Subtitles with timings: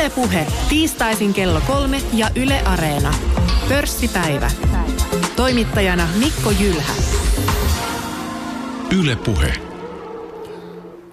[0.00, 3.14] Ylepuhe tiistaisin kello kolme ja Yle Areena.
[3.68, 4.50] Pörssipäivä.
[5.36, 6.92] Toimittajana Mikko Jylhä.
[8.98, 9.52] Ylepuhe.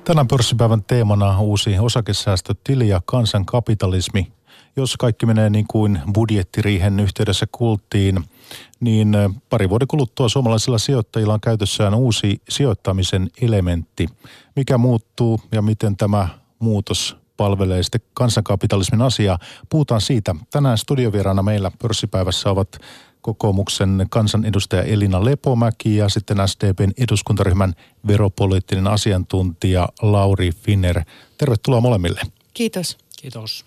[0.03, 4.31] Tänään pörssipäivän teemana uusi osakesäästötili ja kansankapitalismi.
[4.75, 8.23] Jos kaikki menee niin kuin budjettiriihen yhteydessä kulttiin,
[8.79, 9.17] niin
[9.49, 14.07] pari vuoden kuluttua suomalaisilla sijoittajilla on käytössään uusi sijoittamisen elementti.
[14.55, 19.39] Mikä muuttuu ja miten tämä muutos palvelee sitten kansankapitalismin asiaa.
[19.69, 20.35] Puhutaan siitä.
[20.51, 22.77] Tänään studiovieraana meillä pörssipäivässä ovat
[23.21, 27.73] kokoomuksen kansanedustaja Elina Lepomäki ja sitten SDPn eduskuntaryhmän
[28.07, 31.03] veropoliittinen asiantuntija Lauri Finner.
[31.37, 32.21] Tervetuloa molemmille.
[32.53, 32.97] Kiitos.
[33.21, 33.65] Kiitos.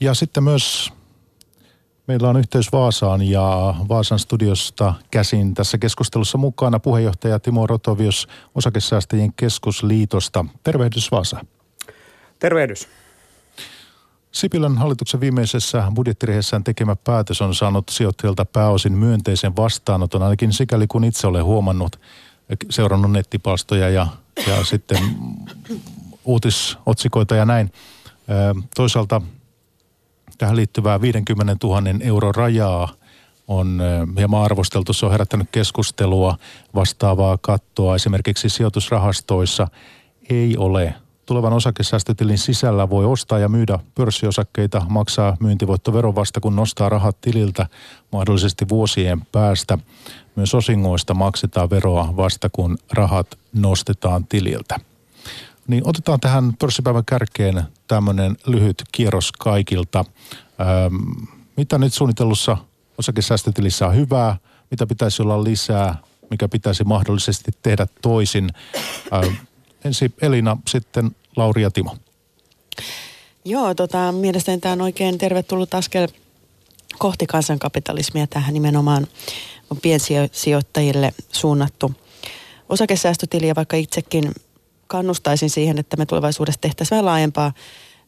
[0.00, 0.92] Ja sitten myös
[2.06, 9.32] meillä on yhteys Vaasaan ja Vaasan studiosta käsin tässä keskustelussa mukana puheenjohtaja Timo Rotovius Osakesäästäjien
[9.32, 10.44] keskusliitosta.
[10.64, 11.44] Tervehdys Vaasa.
[12.42, 12.88] Tervehdys.
[14.32, 21.04] Sipilän hallituksen viimeisessä budjettirihessään tekemä päätös on saanut sijoittajilta pääosin myönteisen vastaanoton, ainakin sikäli kun
[21.04, 22.00] itse olen huomannut,
[22.70, 24.06] seurannut nettipalstoja ja,
[24.46, 24.98] ja sitten
[26.24, 27.72] uutisotsikoita ja näin.
[28.76, 29.22] Toisaalta
[30.38, 32.88] tähän liittyvää 50 000 euro rajaa
[33.48, 33.82] on
[34.16, 34.92] hieman arvosteltu.
[34.92, 36.36] Se on herättänyt keskustelua
[36.74, 39.68] vastaavaa kattoa esimerkiksi sijoitusrahastoissa
[40.30, 40.94] ei ole
[41.26, 47.66] tulevan osakesäästötilin sisällä voi ostaa ja myydä pörssiosakkeita, maksaa myyntivoittovero vasta kun nostaa rahat tililtä
[48.12, 49.78] mahdollisesti vuosien päästä.
[50.36, 54.80] Myös osingoista maksetaan veroa vasta kun rahat nostetaan tililtä.
[55.66, 60.04] Niin otetaan tähän pörssipäivän kärkeen tämmöinen lyhyt kierros kaikilta.
[60.60, 60.94] Ähm,
[61.56, 62.56] mitä nyt suunnitellussa
[62.98, 64.36] osakesäästötilissä on hyvää,
[64.70, 65.94] mitä pitäisi olla lisää,
[66.30, 68.50] mikä pitäisi mahdollisesti tehdä toisin.
[69.12, 69.34] Ähm,
[69.84, 71.96] ensin Elina, sitten Lauri ja Timo.
[73.44, 76.08] Joo, tota, mielestäni tämä on oikein tervetullut askel
[76.98, 78.26] kohti kansankapitalismia.
[78.26, 79.06] Tähän nimenomaan
[79.70, 81.92] on piensijoittajille suunnattu
[82.68, 84.32] osakesäästötili ja vaikka itsekin
[84.86, 87.52] kannustaisin siihen, että me tulevaisuudessa tehtäisiin vähän laajempaa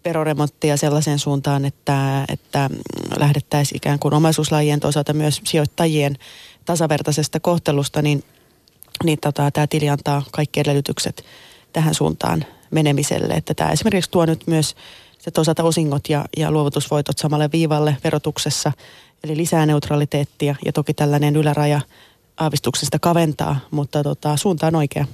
[0.05, 2.71] veroremonttia sellaiseen suuntaan, että, että
[3.19, 6.17] lähdettäisiin ikään kuin omaisuuslajien osalta myös sijoittajien
[6.65, 8.25] tasavertaisesta kohtelusta, niin,
[9.05, 11.25] niin tota, tämä tili antaa kaikki edellytykset
[11.75, 13.35] tähän suuntaan menemiselle.
[13.35, 14.77] Että tämä esimerkiksi tuo nyt myös
[15.19, 18.73] se toisaalta osingot ja, ja luovutusvoitot samalle viivalle verotuksessa,
[19.25, 21.81] eli lisää neutraliteettia ja toki tällainen yläraja
[22.37, 25.07] aavistuksesta kaventaa, mutta tota, suunta on oikea.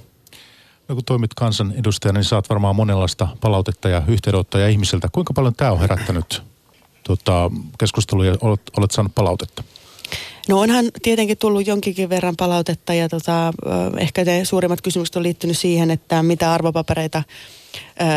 [0.87, 5.09] No kun toimit kansan edustajana, niin saat varmaan monenlaista palautetta ja yhteydenottoja ihmisiltä.
[5.11, 6.43] Kuinka paljon tämä on herättänyt
[7.03, 9.63] tota, keskusteluja, olet, olet saanut palautetta?
[10.49, 13.53] No onhan tietenkin tullut jonkinkin verran palautetta ja tota,
[13.97, 17.23] ehkä ne suurimmat kysymykset on liittynyt siihen, että mitä arvopapereita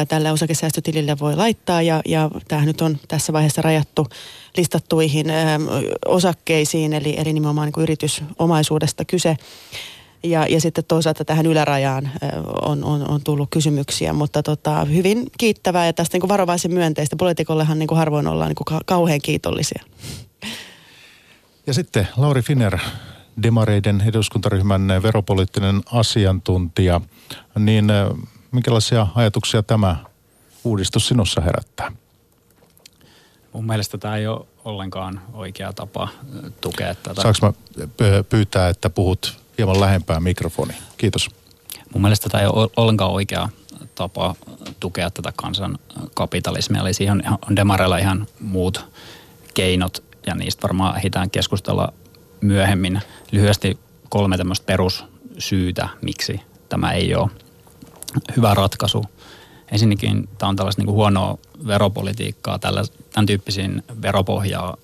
[0.08, 4.06] tälle osakesäästötilille voi laittaa ja, ja tämähän nyt on tässä vaiheessa rajattu
[4.56, 5.26] listattuihin
[6.06, 9.36] osakkeisiin, eli, eli nimenomaan niin yritysomaisuudesta kyse.
[10.22, 12.10] Ja, ja sitten toisaalta tähän ylärajaan
[12.62, 17.16] on, on, on tullut kysymyksiä, mutta tota, hyvin kiittävää ja tästä niin varovaisen myönteistä.
[17.16, 19.82] Poliitikollehan niin harvoin ollaan niin kauhean kiitollisia.
[21.66, 22.78] Ja sitten Lauri Finner,
[23.42, 27.00] Demareiden eduskuntaryhmän veropoliittinen asiantuntija,
[27.58, 27.86] niin
[28.52, 29.96] minkälaisia ajatuksia tämä
[30.64, 31.92] uudistus sinussa herättää?
[33.52, 36.08] Mun mielestä tämä ei ole ollenkaan oikea tapa
[36.60, 37.22] tukea tätä.
[37.22, 37.52] Saanko mä
[38.28, 40.74] pyytää, että puhut hieman lähempää mikrofoni?
[40.96, 41.30] Kiitos.
[41.92, 43.48] Mun mielestä tämä ei ole ollenkaan oikea
[43.94, 44.34] tapa
[44.80, 45.78] tukea tätä kansan
[46.14, 46.80] kapitalismia.
[46.80, 48.84] Eli siihen on demareilla ihan muut
[49.54, 51.92] keinot ja niistä varmaan ehditään keskustella
[52.40, 53.00] myöhemmin.
[53.32, 57.30] Lyhyesti kolme tämmöistä perussyytä, miksi tämä ei ole
[58.36, 59.04] hyvä ratkaisu.
[59.72, 62.82] Ensinnäkin tämä on tällaista niin kuin huonoa veropolitiikkaa, tällä,
[63.12, 64.76] tämän tyyppisiin veropohjaa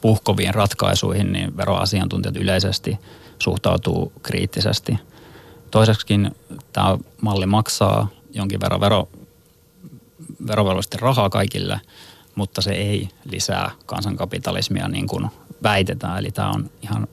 [0.00, 2.98] puhkoviin ratkaisuihin, niin veroasiantuntijat yleisesti
[3.38, 4.98] suhtautuu kriittisesti.
[5.70, 6.30] Toiseksikin
[6.72, 9.08] tämä malli maksaa jonkin verran vero,
[10.46, 11.80] verovelvollisesti rahaa kaikille–
[12.38, 15.26] mutta se ei lisää kansankapitalismia niin kuin
[15.62, 16.18] väitetään.
[16.18, 17.08] Eli tämä on ihan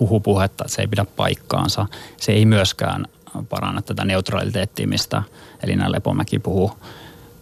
[0.00, 1.86] huhupuhetta, että se ei pidä paikkaansa.
[2.16, 3.06] Se ei myöskään
[3.48, 5.22] paranna tätä neutraliteettia, mistä
[5.62, 6.72] Elina Lepomäki puhuu.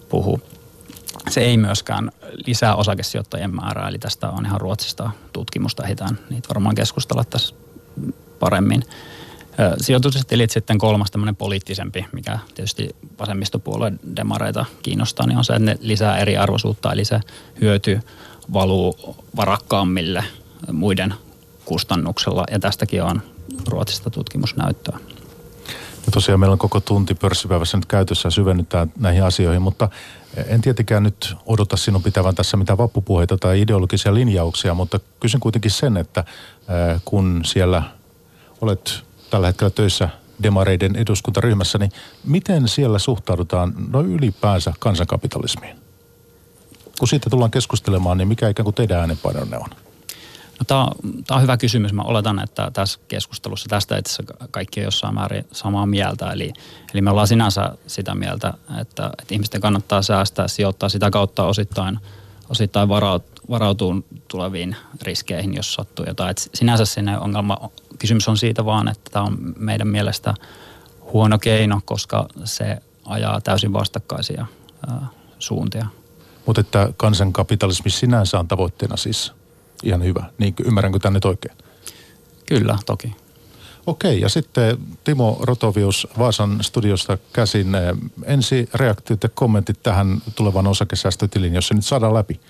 [0.08, 0.40] puhuu.
[1.30, 2.12] Se ei myöskään
[2.46, 7.54] lisää osakesijoittajien määrää, eli tästä on ihan Ruotsista tutkimusta, ehditään niitä varmaan keskustella tässä
[8.38, 8.82] paremmin.
[9.80, 15.78] Sijoitustilit sitten kolmas tämmöinen poliittisempi, mikä tietysti vasemmistopuolueen demareita kiinnostaa, niin on se, että ne
[15.80, 17.20] lisää eriarvoisuutta, eli se
[17.60, 18.00] hyöty
[18.52, 20.24] valuu varakkaammille
[20.72, 21.14] muiden
[21.64, 23.22] kustannuksella, ja tästäkin on
[23.68, 24.98] Ruotsista tutkimusnäyttöä.
[26.06, 29.88] Ja tosiaan meillä on koko tunti pörssipäivässä nyt käytössä syvennytään näihin asioihin, mutta
[30.46, 35.70] en tietenkään nyt odota sinun pitävän tässä mitään vappupuheita tai ideologisia linjauksia, mutta kysyn kuitenkin
[35.70, 36.24] sen, että
[37.04, 37.82] kun siellä
[38.60, 39.02] olet
[39.32, 40.08] tällä hetkellä töissä
[40.42, 41.92] demareiden eduskuntaryhmässä, niin
[42.24, 45.76] miten siellä suhtaudutaan no ylipäänsä kansankapitalismiin?
[46.98, 49.70] Kun siitä tullaan keskustelemaan, niin mikä ikään kuin teidän äänenpainonne on?
[50.58, 50.90] No, tämä, on,
[51.26, 51.92] tämä on hyvä kysymys.
[51.92, 56.32] Mä oletan, että tässä keskustelussa tästä itse kaikki on jossain määrin samaa mieltä.
[56.32, 56.52] Eli,
[56.94, 61.98] eli me ollaan sinänsä sitä mieltä, että, että ihmisten kannattaa säästää, sijoittaa sitä kautta osittain,
[62.48, 66.30] osittain varaut, varautuu tuleviin riskeihin, jos sattuu jotain.
[66.30, 67.70] Et sinänsä sinne ongelma,
[68.02, 70.34] kysymys on siitä vaan, että tämä on meidän mielestä
[71.12, 74.46] huono keino, koska se ajaa täysin vastakkaisia
[74.86, 75.06] ää,
[75.38, 75.86] suuntia.
[76.46, 79.32] Mutta että kansankapitalismi sinänsä on tavoitteena siis
[79.82, 80.24] ihan hyvä.
[80.38, 81.56] Niin ymmärränkö tänne oikein?
[82.46, 83.16] Kyllä, toki.
[83.86, 87.68] Okei, ja sitten Timo Rotovius Vaasan studiosta käsin.
[88.24, 92.40] Ensi reaktiot ja kommentit tähän tulevan osakesäästötilin, jos se nyt saadaan läpi.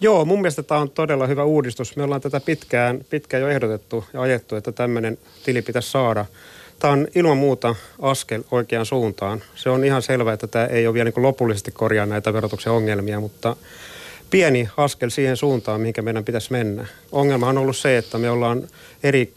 [0.00, 1.96] Joo, mun mielestä tämä on todella hyvä uudistus.
[1.96, 6.26] Me ollaan tätä pitkään, pitkään jo ehdotettu ja ajettu, että tämmöinen tili pitäisi saada.
[6.78, 9.42] Tämä on ilman muuta askel oikeaan suuntaan.
[9.54, 13.20] Se on ihan selvää, että tämä ei ole vielä niin lopullisesti korjaa näitä verotuksen ongelmia,
[13.20, 13.56] mutta
[14.30, 16.86] pieni askel siihen suuntaan, mihinkä meidän pitäisi mennä.
[17.12, 18.68] Ongelma on ollut se, että me ollaan
[19.02, 19.32] eri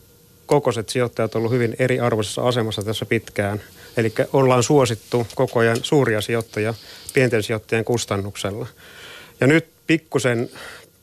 [0.45, 3.61] kokoiset sijoittajat ollut hyvin eriarvoisessa asemassa tässä pitkään.
[3.97, 6.73] Eli ollaan suosittu koko ajan suuria sijoittajia
[7.13, 8.67] pienten sijoittajien kustannuksella.
[9.41, 10.49] Ja nyt pikkusen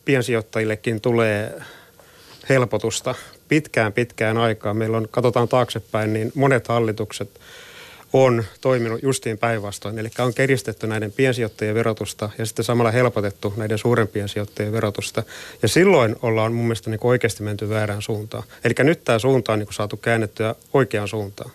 [0.05, 1.63] piensijoittajillekin tulee
[2.49, 3.15] helpotusta
[3.49, 4.75] pitkään pitkään aikaa.
[4.75, 7.31] Meillä on, katsotaan taaksepäin, niin monet hallitukset–
[8.13, 9.99] on toiminut justiin päinvastoin.
[9.99, 15.23] Eli on keristetty näiden piensijoittajien verotusta ja sitten samalla helpotettu näiden suurempien sijoittajien verotusta.
[15.63, 18.45] Ja silloin ollaan mun mielestä niin oikeasti menty väärään suuntaan.
[18.65, 21.51] Eli nyt tämä suunta on niin saatu käännettyä oikeaan suuntaan.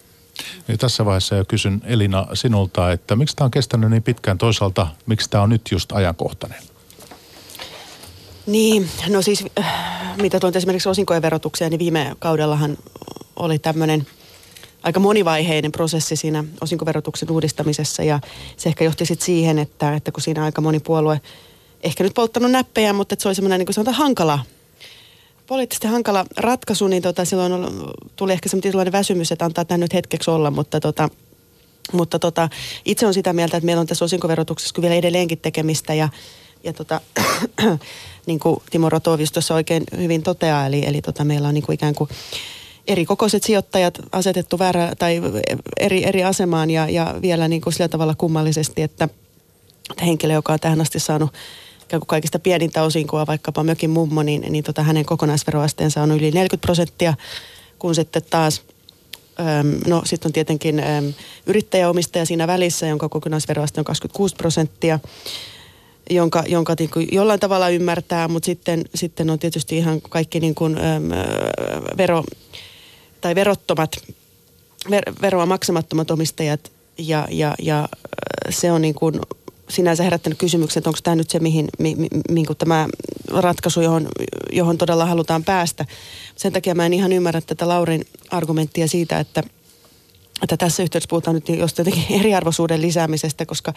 [0.68, 4.88] Ja tässä vaiheessa jo kysyn Elina sinulta, että miksi tämä on kestänyt niin pitkään toisaalta,
[5.06, 6.71] miksi tämä on nyt just ajankohtainen?
[8.52, 12.78] Niin, no siis äh, mitä tuon esimerkiksi osinkojen verotukseen, niin viime kaudellahan
[13.36, 14.08] oli tämmöinen–
[14.84, 18.20] aika monivaiheinen prosessi siinä osinkoverotuksen uudistamisessa ja
[18.58, 21.22] se ehkä johti sitten siihen, että, että kun siinä aika moni puolue
[21.84, 24.40] ehkä nyt polttanut näppejä, mutta se oli semmoinen niin kuin sanotaan hankala,
[25.48, 27.54] poliittisesti hankala ratkaisu, niin tota, silloin
[28.16, 31.10] tuli ehkä semmoinen väsymys, että antaa tämä nyt hetkeksi olla, mutta tota,
[31.92, 32.50] mutta tota,
[32.86, 36.10] itse on sitä mieltä, että meillä on tässä osinkoverotuksessa vielä edelleenkin tekemistä ja,
[36.64, 37.02] ja tota,
[38.28, 41.74] niin kuin Timo Rotovius tuossa oikein hyvin toteaa, eli, eli tota, meillä on niin kuin
[41.74, 42.10] ikään kuin
[42.88, 45.22] eri kokoiset sijoittajat asetettu väärä, tai
[45.78, 49.10] eri, eri asemaan ja, ja vielä niin kuin sillä tavalla kummallisesti, että
[50.06, 51.34] henkilö, joka on tähän asti saanut
[52.08, 57.14] kaikista pienintä osinkoa, vaikkapa mökin mummo, niin, niin tota, hänen kokonaisveroasteensa on yli 40 prosenttia,
[57.80, 58.62] kun sitten taas
[59.40, 61.14] Öm, no sitten on tietenkin öm,
[61.46, 65.00] yrittäjäomistaja siinä välissä, jonka kokonaisveroaste on 26 prosenttia,
[66.16, 70.56] jonka, jonka niin kuin jollain tavalla ymmärtää, mutta sitten, sitten on tietysti ihan kaikki niin
[70.56, 71.10] kuin, öm,
[71.98, 72.24] vero,
[73.22, 73.98] tai verottomat,
[74.90, 77.90] ver, veroa maksamattomat omistajat ja, ja, ja
[78.50, 79.20] se on niin kuin
[79.70, 82.88] sinänsä herättänyt kysymyksen, että onko tämä nyt se, mihin, mi, mi, mi, tämä
[83.28, 84.08] ratkaisu, johon,
[84.52, 85.86] johon todella halutaan päästä.
[86.36, 89.44] Sen takia mä en ihan ymmärrä tätä Laurin argumenttia siitä, että,
[90.44, 93.74] että tässä yhteydessä puhutaan nyt jostakin eriarvoisuuden lisäämisestä, koska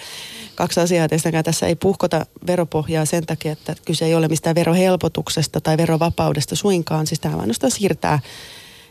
[0.54, 5.60] kaksi asiaa tietenkään tässä ei puhkota veropohjaa sen takia, että kyse ei ole mistään verohelpotuksesta
[5.60, 7.06] tai verovapaudesta suinkaan.
[7.06, 8.18] Siis tämä ainoastaan siirtää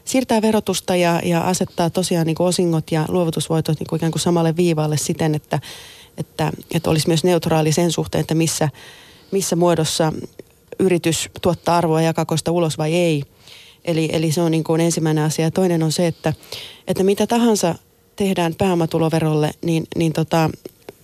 [0.06, 4.22] siirtää verotusta ja, ja asettaa tosiaan niin kuin osingot ja luovutusvoitot niin kuin ikään kuin
[4.22, 5.60] samalle viivalle siten, että,
[6.18, 8.70] että, että olisi myös neutraali sen suhteen, että missä,
[9.32, 10.14] missä muodossa
[10.80, 13.24] yritys tuottaa arvoa ja jakakoista ulos vai ei.
[13.86, 15.52] Eli, eli se on niin kuin ensimmäinen asia.
[15.52, 16.34] Toinen on se, että,
[16.88, 17.76] että mitä tahansa
[18.16, 20.50] tehdään pääomatuloverolle, niin, niin tota,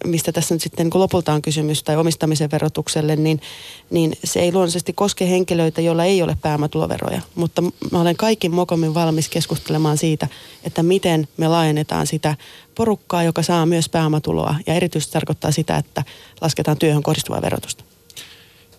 [0.05, 3.41] mistä tässä nyt sitten niin lopulta on kysymys, tai omistamisen verotukselle, niin,
[3.89, 7.21] niin se ei luonnollisesti koske henkilöitä, joilla ei ole pääomatuloveroja.
[7.35, 10.27] Mutta mä olen kaikin mokomin valmis keskustelemaan siitä,
[10.63, 12.35] että miten me laajennetaan sitä
[12.75, 14.55] porukkaa, joka saa myös pääomatuloa.
[14.67, 16.03] Ja erityisesti tarkoittaa sitä, että
[16.41, 17.88] lasketaan työhön kohdistuvaa verotusta.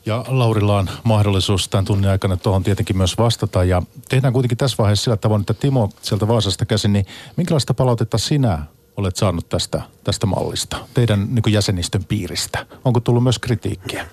[0.07, 3.65] Ja Laurilla on mahdollisuus tämän tunnin aikana tuohon tietenkin myös vastata.
[3.65, 8.19] Ja tehdään kuitenkin tässä vaiheessa sillä tavoin, että Timo sieltä Vaasasta käsin, niin minkälaista palautetta
[8.19, 8.63] sinä
[8.97, 12.67] olet saanut tästä, tästä mallista, teidän niin jäsenistön piiristä?
[12.85, 14.07] Onko tullut myös kritiikkiä?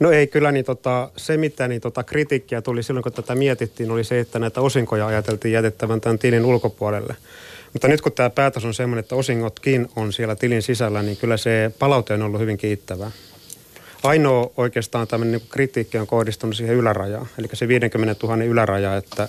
[0.00, 3.90] No ei kyllä, niin tota, se mitä niin tota, kritiikkiä tuli silloin, kun tätä mietittiin,
[3.90, 7.16] oli se, että näitä osinkoja ajateltiin jätettävän tämän tilin ulkopuolelle.
[7.72, 11.36] Mutta nyt kun tämä päätös on sellainen, että osingotkin on siellä tilin sisällä, niin kyllä
[11.36, 13.10] se palaute on ollut hyvin kiittävää.
[14.02, 19.28] Ainoa oikeastaan tämmöinen niin kritiikki on kohdistunut siihen ylärajaan, eli se 50 000 yläraja, että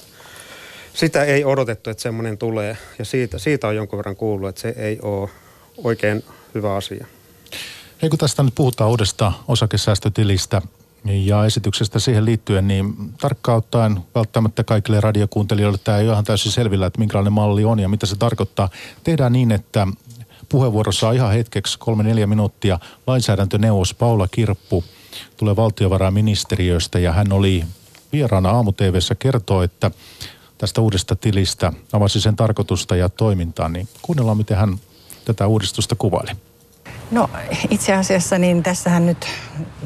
[0.93, 2.77] sitä ei odotettu, että semmoinen tulee.
[2.99, 5.29] Ja siitä, siitä on jonkun verran kuullut, että se ei ole
[5.83, 6.23] oikein
[6.55, 7.05] hyvä asia.
[8.01, 10.61] Hei, kun tästä nyt puhutaan uudesta osakesäästötilistä
[11.05, 16.51] ja esityksestä siihen liittyen, niin tarkkaan ottaen välttämättä kaikille radiokuuntelijoille tämä ei ole ihan täysin
[16.51, 18.69] selvillä, että minkälainen malli on ja mitä se tarkoittaa.
[19.03, 19.87] Tehdään niin, että
[20.51, 24.83] puheenvuorossa ihan hetkeksi kolme neljä minuuttia lainsäädäntöneuvos Paula Kirppu
[25.37, 27.63] tulee valtiovarainministeriöstä ja hän oli
[28.13, 28.73] vieraana aamu
[29.19, 29.91] kertoo, että
[30.57, 34.77] tästä uudesta tilistä avasi sen tarkoitusta ja toimintaa, niin kuunnellaan miten hän
[35.25, 36.31] tätä uudistusta kuvaili.
[37.11, 37.29] No
[37.69, 39.27] itse asiassa niin tässähän nyt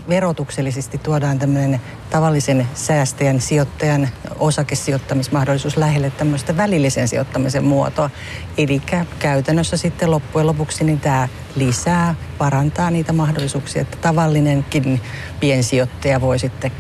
[0.10, 8.10] verotuksellisesti tuodaan tämmöinen tavallisen säästäjän, sijoittajan osakesijoittamismahdollisuus lähelle tämmöistä välillisen sijoittamisen muotoa.
[8.58, 8.82] Eli
[9.20, 15.02] käytännössä sitten loppujen lopuksi niin tämä lisää, parantaa niitä mahdollisuuksia, että tavallinenkin
[15.40, 16.72] piensijoittaja voi sitten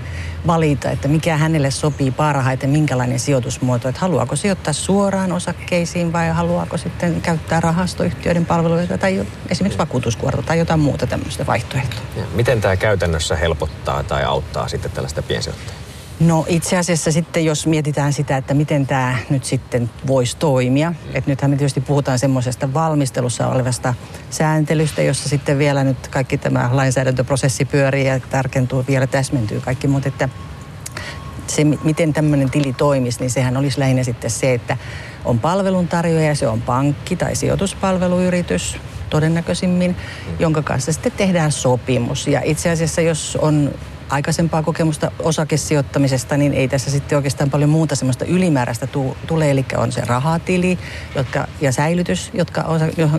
[0.48, 3.90] valita, että mikä hänelle sopii parhaiten, minkälainen sijoitusmuoto.
[3.90, 10.60] Että haluaako sijoittaa suoraan osakkeisiin vai haluaako sitten käyttää rahastoyhtiöiden palveluita tai esimerkiksi vakuutuskuorta tai
[10.60, 12.02] jotain muuta tämmöistä vaihtoehtoa.
[12.34, 15.85] Miten tämä käytännössä helpottaa tai auttaa sitten tällaista piensijoittajaa?
[16.20, 20.94] No itse asiassa sitten, jos mietitään sitä, että miten tämä nyt sitten voisi toimia.
[21.14, 23.94] Että nythän me tietysti puhutaan semmoisesta valmistelussa olevasta
[24.30, 29.88] sääntelystä, jossa sitten vielä nyt kaikki tämä lainsäädäntöprosessi pyörii ja tarkentuu, vielä täsmentyy kaikki.
[29.88, 30.30] Mutta että
[31.48, 34.78] se, miten tämmöinen tili toimisi, niin sehän olisi lähinnä sitten se, että
[35.26, 38.78] on palveluntarjoaja, se on pankki tai sijoituspalveluyritys
[39.10, 39.96] todennäköisimmin,
[40.40, 42.28] jonka kanssa sitten tehdään sopimus.
[42.28, 43.72] Ja itse asiassa, jos on
[44.10, 48.88] aikaisempaa kokemusta osakesijoittamisesta, niin ei tässä sitten oikeastaan paljon muuta semmoista ylimääräistä
[49.28, 49.52] tule.
[49.52, 50.80] Eli on se rahatili
[51.16, 52.66] jotka, ja säilytys, jotka,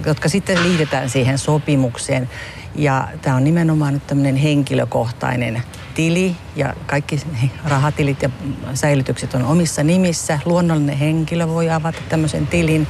[0.06, 2.28] jotka sitten liitetään siihen sopimukseen.
[2.74, 5.62] Ja tämä on nimenomaan nyt tämmöinen henkilökohtainen
[5.94, 7.20] tili ja kaikki
[7.64, 8.30] rahatilit ja
[8.74, 10.38] säilytykset on omissa nimissä.
[10.44, 12.86] Luonnollinen henkilö voi avata tämmöisen tilin.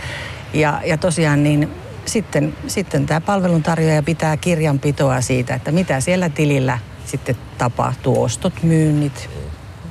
[0.52, 1.70] Ja, ja tosiaan niin
[2.04, 9.30] sitten, sitten tämä palveluntarjoaja pitää kirjanpitoa siitä, että mitä siellä tilillä sitten tapahtuu ostot, myynnit,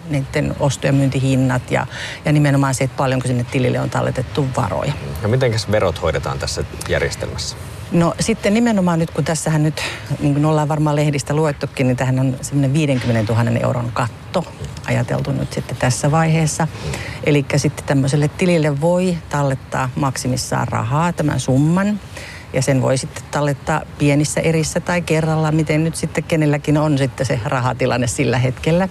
[0.10, 1.88] niiden osto- ja myyntihinnat ja,
[2.26, 4.94] ja nimenomaan se, että paljonko sinne tilille on talletettu varoja.
[5.22, 7.58] Ja miten verot hoidetaan tässä järjestelmässä?
[7.92, 9.82] No sitten nimenomaan nyt, kun tässähän nyt,
[10.20, 14.46] niin kuin ollaan varmaan lehdistä luettukin, niin tähän on semmoinen 50 000 euron katto
[14.86, 16.68] ajateltu nyt sitten tässä vaiheessa.
[17.24, 22.00] Eli sitten tämmöiselle tilille voi tallettaa maksimissaan rahaa tämän summan
[22.56, 27.26] ja sen voi sitten tallettaa pienissä erissä tai kerralla, miten nyt sitten kenelläkin on sitten
[27.26, 28.90] se rahatilanne sillä hetkellä.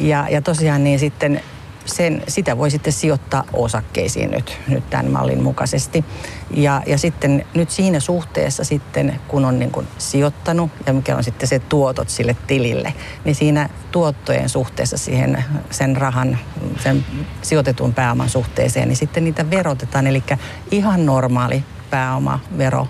[0.00, 1.40] Ja, ja tosiaan niin sitten
[1.84, 6.04] sen, sitä voi sitten sijoittaa osakkeisiin nyt, nyt tämän mallin mukaisesti.
[6.50, 11.24] Ja, ja sitten nyt siinä suhteessa sitten, kun on niin kuin sijoittanut ja mikä on
[11.24, 12.94] sitten se tuotot sille tilille,
[13.24, 16.38] niin siinä tuottojen suhteessa siihen sen rahan,
[16.78, 17.04] sen
[17.42, 20.06] sijoitetun pääoman suhteeseen, niin sitten niitä verotetaan.
[20.06, 20.22] Eli
[20.70, 22.88] ihan normaali pääomavero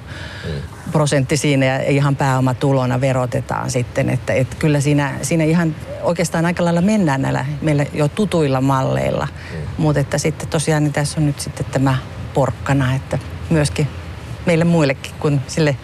[0.93, 4.11] prosentti siinä ja ihan pääomatulona verotetaan sitten.
[4.11, 9.29] Että, että kyllä siinä, siinä ihan oikeastaan aika lailla mennään näillä meillä jo tutuilla malleilla.
[9.53, 9.59] Mm.
[9.79, 11.97] Mutta että sitten tosiaan niin tässä on nyt sitten tämä
[12.35, 13.19] porkkana, että
[13.51, 13.89] myöskin
[14.47, 15.77] meille muillekin kuin sille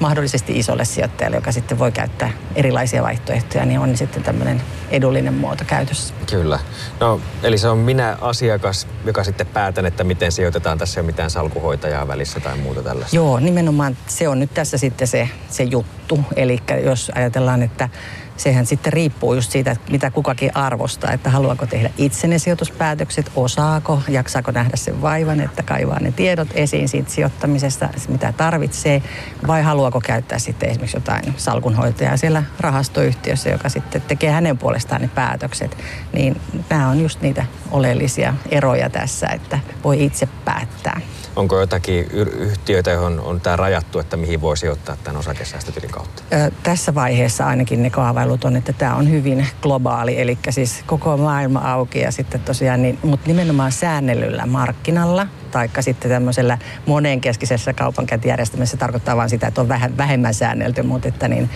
[0.00, 5.64] mahdollisesti isolle sijoittajalle, joka sitten voi käyttää erilaisia vaihtoehtoja, niin on sitten tämmöinen edullinen muoto
[5.66, 6.14] käytössä.
[6.30, 6.58] Kyllä.
[7.00, 10.78] No, eli se on minä asiakas, joka sitten päätän, että miten sijoitetaan.
[10.78, 13.16] Tässä ei ole mitään salkuhoitajaa välissä tai muuta tällaista.
[13.16, 16.20] Joo, nimenomaan se on nyt tässä sitten se, se juttu.
[16.36, 17.88] Eli jos ajatellaan, että
[18.36, 24.02] sehän sitten riippuu just siitä, mitä kukakin arvostaa, että haluaako tehdä itse ne sijoituspäätökset, osaako,
[24.08, 29.02] jaksaako nähdä sen vaivan, että kaivaa ne tiedot esiin siitä sijoittamisesta, mitä tarvitsee,
[29.46, 35.10] vai haluaako käyttää sitten esimerkiksi jotain salkunhoitajaa siellä rahastoyhtiössä, joka sitten tekee hänen puolestaan ne
[35.14, 35.76] päätökset.
[36.12, 36.40] Niin
[36.70, 41.00] nämä on just niitä oleellisia eroja tässä, että voi itse päättää.
[41.36, 42.04] Onko jotakin
[42.38, 46.22] yhtiöitä, johon on tämä rajattu, että mihin voisi ottaa tämän osakesäästötilin kautta?
[46.32, 51.16] Ö, tässä vaiheessa ainakin ne kaavailut on, että tämä on hyvin globaali, eli siis koko
[51.16, 58.76] maailma auki ja sitten tosiaan, niin, mutta nimenomaan säännellyllä markkinalla, taikka sitten tämmöisellä monenkeskisessä kaupankäyntijärjestelmässä
[58.76, 61.50] tarkoittaa vain sitä, että on vähän vähemmän säännelty, mutta että niin,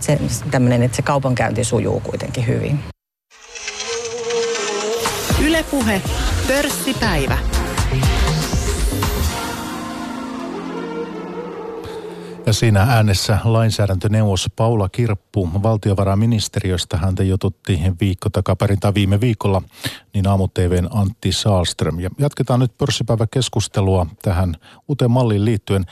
[0.00, 0.18] se,
[0.50, 2.80] tämmöinen, että se kaupankäynti sujuu kuitenkin hyvin.
[5.46, 6.02] Ylepuhe
[6.48, 7.55] pörssipäivä.
[12.46, 16.96] Ja siinä äänessä lainsäädäntöneuvos Paula Kirppu valtiovarainministeriöstä.
[16.96, 19.62] Häntä jututti viikko takaperin tai viime viikolla
[20.14, 22.00] niin aamu TVn Antti Saalström.
[22.00, 24.56] Ja jatketaan nyt pörssipäiväkeskustelua tähän
[24.88, 25.84] uuteen malliin liittyen.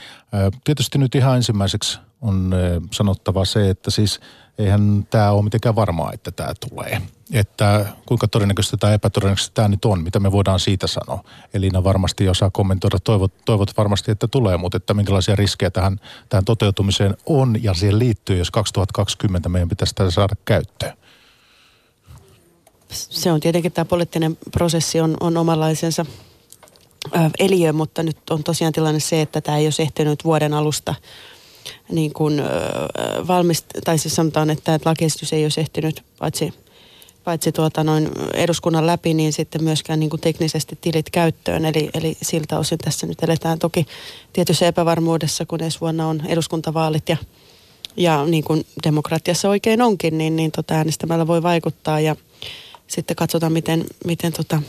[0.63, 2.55] Tietysti nyt ihan ensimmäiseksi on
[2.91, 4.19] sanottava se, että siis
[4.57, 7.01] eihän tämä ole mitenkään varmaa, että tämä tulee.
[7.33, 11.23] että kuinka todennäköistä tai epätodennäköistä tämä nyt on, mitä me voidaan siitä sanoa.
[11.53, 16.45] Elina varmasti osaa kommentoida, toivot, toivot varmasti, että tulee, mutta että minkälaisia riskejä tähän, tähän
[16.45, 20.93] toteutumiseen on ja siihen liittyy, jos 2020 meidän pitäisi tätä saada käyttöön.
[22.89, 26.05] Se on tietenkin tämä poliittinen prosessi on, on omanlaisensa
[27.39, 30.95] eliö, mutta nyt on tosiaan tilanne se, että tämä ei ole ehtinyt vuoden alusta
[31.91, 32.41] niin kuin,
[33.27, 36.53] valmist, tai siis sanotaan, että lakiesitys ei ole ehtinyt paitsi,
[37.23, 41.65] paitsi tuota noin eduskunnan läpi, niin sitten myöskään niin kuin teknisesti tilit käyttöön.
[41.65, 43.85] Eli, eli siltä osin tässä nyt eletään toki
[44.33, 47.17] tietyssä epävarmuudessa, kun ensi vuonna on eduskuntavaalit ja,
[47.97, 52.15] ja niin kuin demokratiassa oikein onkin, niin, niin tota äänestämällä voi vaikuttaa ja
[52.87, 54.61] sitten katsotaan, miten, miten tota,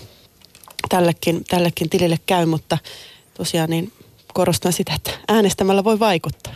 [0.89, 2.79] tällekin, tällekin tilille käy, mutta
[3.35, 3.93] tosiaan niin
[4.35, 6.55] korostan sitä, että äänestämällä voi vaikuttaa.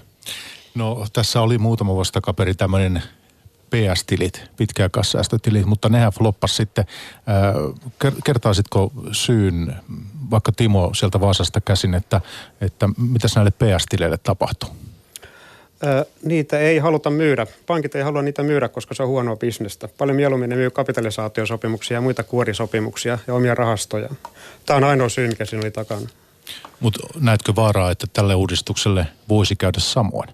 [0.74, 3.02] No tässä oli muutama vastakaperi tämmöinen
[3.70, 6.84] PS-tilit, pitkäaikaissäästötilit, mutta nehän floppas sitten.
[8.24, 9.76] Kertaisitko syyn,
[10.30, 12.20] vaikka Timo sieltä Vaasasta käsin, että,
[12.60, 14.70] että mitäs näille PS-tileille tapahtuu?
[16.22, 17.46] niitä ei haluta myydä.
[17.66, 19.88] Pankit ei halua niitä myydä, koska se on huonoa bisnestä.
[19.98, 24.08] Paljon mieluummin ne myy kapitalisaatiosopimuksia ja muita kuorisopimuksia ja omia rahastoja.
[24.66, 26.08] Tämä on ainoa syy, mikä siinä oli takana.
[26.80, 30.28] Mutta näetkö vaaraa, että tälle uudistukselle voisi käydä samoin?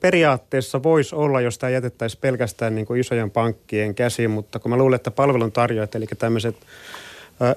[0.00, 4.76] Periaatteessa voisi olla, jos tämä jätettäisiin pelkästään niin kuin isojen pankkien käsiin, mutta kun mä
[4.76, 6.56] luulen, että palveluntarjoajat, eli tämmöiset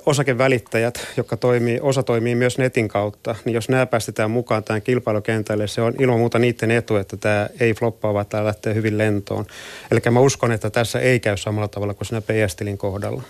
[0.06, 5.68] osakevälittäjät, jotka toimii, osa toimii myös netin kautta, niin jos nämä päästetään mukaan tähän kilpailukentälle,
[5.68, 9.46] se on ilman muuta niiden etu, että tämä ei floppaa, vaan tämä lähtee hyvin lentoon.
[9.92, 13.24] Eli mä uskon, että tässä ei käy samalla tavalla kuin siinä PS-tilin kohdalla.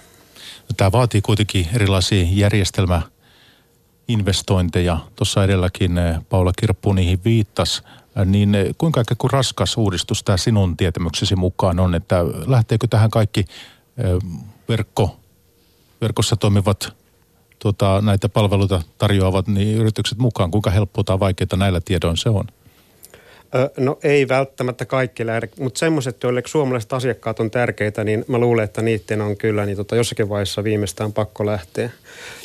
[0.78, 3.02] Tämä vaatii kuitenkin erilaisia järjestelmä
[4.10, 4.98] investointeja.
[5.16, 5.92] Tuossa edelläkin
[6.30, 7.82] Paula Kirppu niihin viittasi.
[8.26, 13.46] Niin kuinka kuin raskas uudistus tämä sinun tietämyksesi mukaan on, että lähteekö tähän kaikki
[14.70, 15.20] verkko
[16.02, 16.94] verkossa toimivat
[17.60, 20.52] tuota, näitä palveluita tarjoavat niin yritykset mukaan?
[20.52, 22.46] Kuinka helppoa tai vaikeaa näillä tiedoin se on?
[23.78, 28.64] No ei välttämättä kaikki lähde, mutta semmoiset, joille suomalaiset asiakkaat on tärkeitä, niin mä luulen,
[28.64, 31.90] että niiden on kyllä niin tota, jossakin vaiheessa viimeistään pakko lähteä.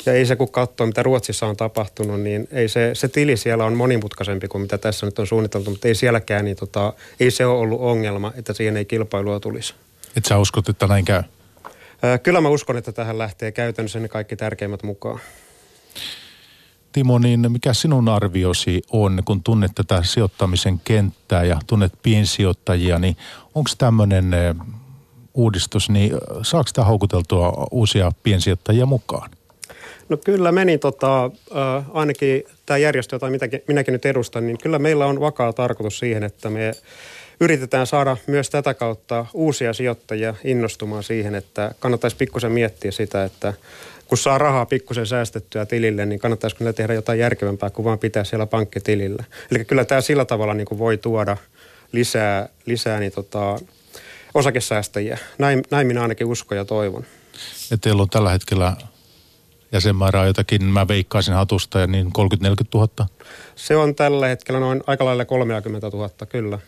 [0.05, 3.65] Ja ei se, kun katsoo, mitä Ruotsissa on tapahtunut, niin ei se, se tili siellä
[3.65, 7.45] on monimutkaisempi kuin mitä tässä nyt on suunniteltu, mutta ei sielläkään, niin tota, ei se
[7.45, 9.73] ole ollut ongelma, että siihen ei kilpailua tulisi.
[10.17, 11.23] Et sä uskot, että näin käy?
[12.23, 15.19] Kyllä mä uskon, että tähän lähtee käytännössä ne kaikki tärkeimmät mukaan.
[16.95, 23.17] Timo, niin mikä sinun arviosi on, kun tunnet tätä sijoittamisen kenttää ja tunnet piensijoittajia, niin
[23.55, 24.25] onko tämmöinen
[25.33, 29.31] uudistus, niin saako tämä houkuteltua uusia piensijoittajia mukaan?
[30.09, 34.79] No kyllä meni tota, äh, ainakin tämä järjestö, jota minäkin, minäkin nyt edustan, niin kyllä
[34.79, 36.71] meillä on vakaa tarkoitus siihen, että me
[37.39, 43.53] yritetään saada myös tätä kautta uusia sijoittajia innostumaan siihen, että kannattaisi pikkusen miettiä sitä, että
[44.07, 48.23] kun saa rahaa pikkusen säästettyä tilille, niin kannattaisiko ne tehdä jotain järkevämpää kuin vaan pitää
[48.23, 49.23] siellä pankkitilillä.
[49.51, 51.37] Eli kyllä tämä sillä tavalla niin kuin voi tuoda
[51.91, 53.59] lisää, lisää niin tota,
[54.33, 55.17] osakesäästäjiä.
[55.37, 57.05] Näin, näin minä ainakin uskon ja toivon.
[57.71, 58.73] Ja teillä on tällä hetkellä
[59.71, 62.09] jäsenmäärää jotakin, mä veikkaisin hatusta, ja niin 30-40
[62.73, 63.07] 000?
[63.55, 66.59] Se on tällä hetkellä noin aika lailla 30 000, kyllä.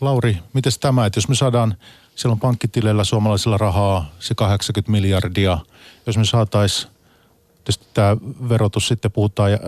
[0.00, 1.74] Lauri, miten tämä, että jos me saadaan,
[2.20, 5.58] siellä on pankkitileillä suomalaisilla rahaa se 80 miljardia,
[6.06, 6.92] jos me saataisiin
[7.64, 8.16] tietysti tämä
[8.48, 9.58] verotus sitten puhutaan ja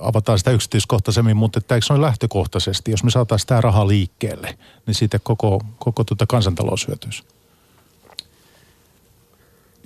[0.00, 4.94] avataan sitä yksityiskohtaisemmin, mutta että eikö ole lähtökohtaisesti, jos me saataisiin tämä raha liikkeelle, niin
[4.94, 7.22] siitä koko, koko tuota kansantalous hyötyisi.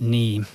[0.00, 0.46] Niin,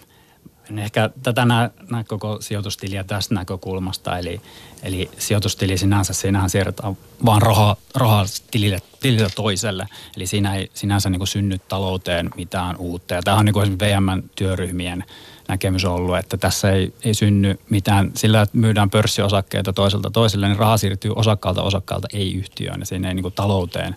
[0.77, 4.41] ehkä tätä nä, nä koko sijoitustiliä tästä näkökulmasta, eli,
[4.83, 11.09] eli sijoitustili sinänsä, siinähän siirretään vaan rahaa, rahaa tilille, tilille toiselle, eli siinä ei sinänsä
[11.09, 13.13] niin kuin synny talouteen mitään uutta.
[13.13, 15.03] Ja tämä on niin esimerkiksi VM-työryhmien
[15.47, 20.59] näkemys ollut, että tässä ei, ei synny mitään, sillä että myydään pörssiosakkeita toiselta toiselle, niin
[20.59, 23.95] raha siirtyy osakkaalta osakkaalta, ei yhtiöön, ja siinä ei niin kuin talouteen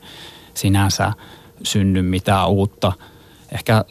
[0.55, 1.13] sinänsä
[1.63, 2.93] synny mitään uutta–
[3.53, 3.85] Ehkä äh,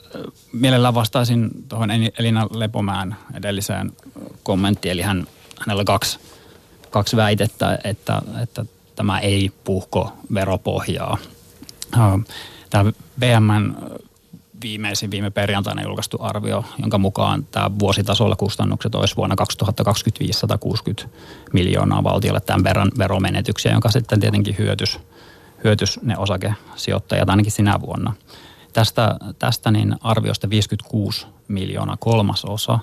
[0.53, 3.91] mielellään vastaisin tuohon Elina Lepomään edelliseen
[4.43, 5.27] kommenttiin, eli hän,
[5.59, 6.19] hänellä on kaksi,
[6.89, 11.17] kaksi väitettä, että, että tämä ei puhko veropohjaa.
[11.97, 12.19] Äh,
[12.69, 13.75] tämä VMn
[14.61, 21.17] viimeisin viime perjantaina julkaistu arvio, jonka mukaan tämä vuositasolla kustannukset olisi vuonna 2025 160
[21.53, 24.99] miljoonaa valtiolle tämän verran veromenetyksiä, jonka sitten tietenkin hyötys,
[25.63, 28.13] hyötys ne osakesijoittajat ainakin sinä vuonna.
[28.73, 32.79] Tästä, tästä niin arviosta 56 miljoonaa kolmasosa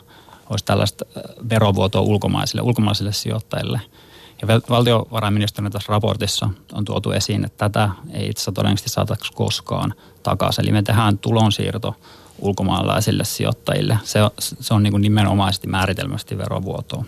[0.51, 1.05] olisi tällaista
[1.51, 3.81] verovuotoa ulkomaisille, ulkomaisille sijoittajille.
[4.43, 9.95] Ja valtiovarainministeriön tässä raportissa on tuotu esiin, että tätä ei itse asiassa todennäköisesti saataisi koskaan
[10.23, 10.65] takaisin.
[10.65, 11.95] Eli me tehdään tulonsiirto
[12.39, 13.99] ulkomaalaisille sijoittajille.
[14.05, 17.05] Se, se on niin kuin nimenomaisesti määritelmästi verovuotoa.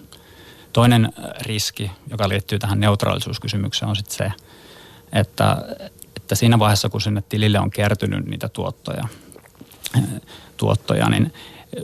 [0.73, 4.33] Toinen äh, riski, joka liittyy tähän neutraalisuuskysymykseen, on sitten se,
[5.13, 5.57] että,
[6.31, 9.09] että siinä vaiheessa, kun sinne tilille on kertynyt niitä tuottoja,
[10.57, 11.33] tuottoja niin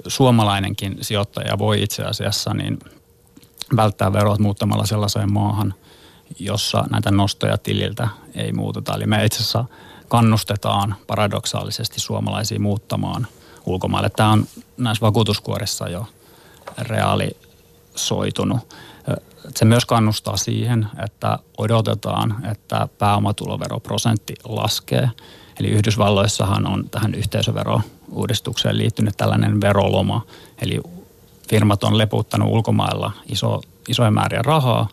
[0.06, 2.78] suomalainenkin sijoittaja voi itse asiassa niin
[3.76, 5.74] välttää verot muuttamalla sellaiseen maahan,
[6.38, 8.94] jossa näitä nostoja tililtä ei muuteta.
[8.94, 9.64] Eli me itse asiassa
[10.08, 13.26] kannustetaan paradoksaalisesti suomalaisia muuttamaan
[13.64, 14.10] ulkomaille.
[14.10, 16.06] Tämä on näissä vakuutuskuorissa jo
[16.78, 18.74] reaalisoitunut.
[19.54, 25.10] Se myös kannustaa siihen, että odotetaan, että pääomatuloveroprosentti laskee.
[25.60, 30.26] Eli Yhdysvalloissahan on tähän yhteisöverouudistukseen liittynyt tällainen veroloma.
[30.62, 30.80] Eli
[31.48, 34.88] firmat on leputtanut ulkomailla iso, isoja määriä rahaa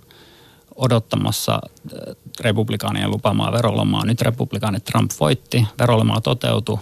[0.76, 4.06] odottamassa äh, republikaanien lupaamaa verolomaa.
[4.06, 6.78] Nyt republikaanit Trump voitti, verolomaa toteutui,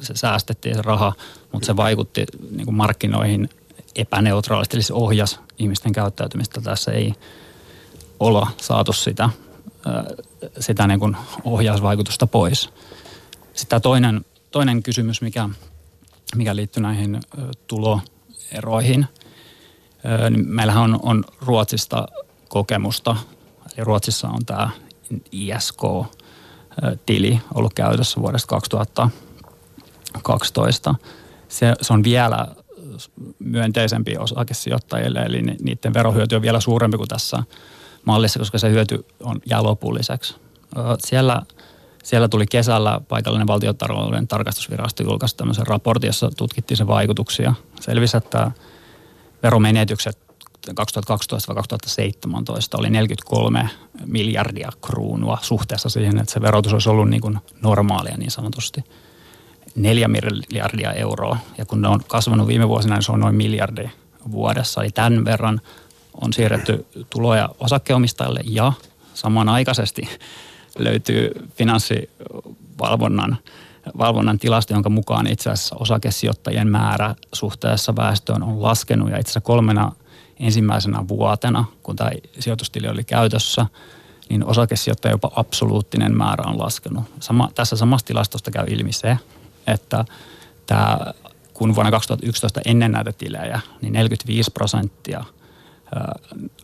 [0.00, 1.12] se säästettiin se raha,
[1.52, 3.48] mutta se vaikutti niin kuin markkinoihin
[3.96, 6.60] epäneutraalisti, eli se ohjasi ihmisten käyttäytymistä.
[6.60, 7.14] Tässä ei
[8.20, 9.32] olla saatu sitä, äh,
[10.60, 12.70] sitä niin kuin ohjausvaikutusta pois.
[13.54, 15.48] Sitten toinen, toinen kysymys, mikä,
[16.36, 17.20] mikä liittyy näihin äh,
[17.66, 19.06] tuloeroihin.
[20.30, 22.08] Niin meillähän on, on Ruotsista
[22.48, 23.16] kokemusta.
[23.76, 24.70] Eli Ruotsissa on tämä
[25.32, 30.94] ISK-tili ollut käytössä vuodesta 2012.
[31.48, 32.46] Se, se on vielä
[33.38, 37.42] myönteisempi osakesijoittajille, eli niiden verohyöty on vielä suurempi kuin tässä
[38.04, 39.60] mallissa, koska se hyöty on jää.
[40.98, 41.42] Siellä,
[42.04, 47.54] siellä tuli kesällä paikallinen valtiotalouden tarkastusvirasto julkaisi tämmöisen raportin, jossa tutkittiin sen vaikutuksia.
[47.80, 48.50] Selvisi, että
[49.42, 50.18] veromenetykset
[50.70, 50.72] 2012-2017
[52.78, 53.70] oli 43
[54.06, 58.84] miljardia kruunua suhteessa siihen, että se verotus olisi ollut niin kuin normaalia niin sanotusti.
[59.74, 61.38] 4 miljardia euroa.
[61.58, 63.90] Ja kun ne on kasvanut viime vuosina, niin se on noin miljardi
[64.30, 64.82] vuodessa.
[64.82, 65.60] Eli tämän verran
[66.20, 68.72] on siirretty tuloja osakkeomistajille ja
[69.14, 70.08] samanaikaisesti
[70.78, 73.38] löytyy finanssivalvonnan
[73.98, 79.40] valvonnan tilasto, jonka mukaan itse asiassa osakesijoittajien määrä suhteessa väestöön on laskenut ja itse asiassa
[79.40, 79.92] kolmena
[80.40, 83.66] ensimmäisenä vuotena, kun tämä sijoitustili oli käytössä,
[84.28, 87.04] niin osakesijoittajien jopa absoluuttinen määrä on laskenut.
[87.20, 89.16] Sama, tässä samassa tilastosta käy ilmi se,
[89.72, 90.04] että
[90.66, 90.98] tämä,
[91.54, 95.24] kun vuonna 2011 ennen näitä tilejä, niin 45 prosenttia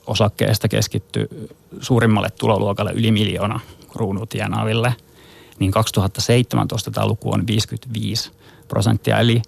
[0.06, 1.48] osakkeesta keskittyy
[1.80, 3.60] suurimmalle tuloluokalle yli miljoona
[3.92, 4.94] kruunua tienaaville,
[5.58, 8.30] niin 2017 tämä luku on 55
[8.68, 9.42] prosenttia, eli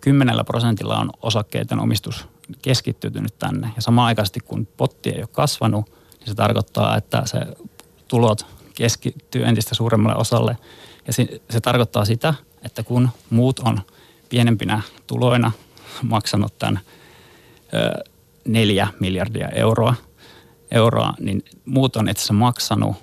[0.00, 2.26] 10 prosentilla on osakkeiden omistus
[2.62, 3.70] keskittynyt tänne.
[3.76, 5.86] Ja samaan aikaisesti kun potti ei ole kasvanut,
[6.18, 7.38] niin se tarkoittaa, että se
[8.08, 10.56] tulot keskittyy entistä suuremmalle osalle.
[11.06, 13.80] Ja se, se tarkoittaa sitä, että kun muut on
[14.28, 15.52] pienempinä tuloina
[16.02, 16.80] maksanut tämän
[17.74, 18.04] ö,
[19.00, 19.94] miljardia euroa,
[20.70, 22.96] euroa, niin muut on itse maksanut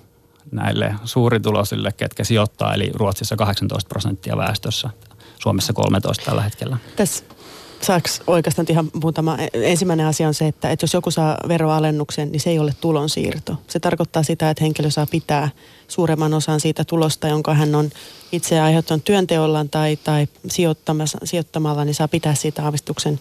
[0.52, 4.90] näille suurituloisille, ketkä sijoittaa, eli Ruotsissa 18 prosenttia väestössä,
[5.42, 6.76] Suomessa 13 tällä hetkellä.
[6.96, 7.24] Tässä
[7.84, 9.38] Saako oikeastaan ihan muutama?
[9.52, 13.56] Ensimmäinen asia on se, että, että jos joku saa veroalennuksen, niin se ei ole tulonsiirto.
[13.68, 15.48] Se tarkoittaa sitä, että henkilö saa pitää
[15.88, 17.90] suuremman osan siitä tulosta, jonka hän on
[18.32, 20.28] itse aiheuttanut työnteollaan tai, tai
[21.24, 23.20] sijoittamalla, niin saa pitää siitä aavistuksen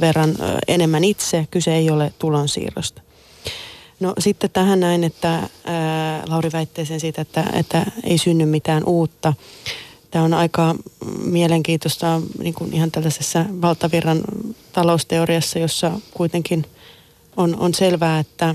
[0.00, 0.34] verran
[0.68, 1.46] enemmän itse.
[1.50, 3.02] Kyse ei ole tulonsiirrosta.
[4.00, 9.34] No sitten tähän näin, että ää, Lauri väitteeseen siitä, että, että ei synny mitään uutta.
[10.14, 10.74] Tämä on aika
[11.24, 14.20] mielenkiintoista niin kuin ihan tällaisessa valtavirran
[14.72, 16.66] talousteoriassa, jossa kuitenkin
[17.36, 18.54] on, on selvää, että,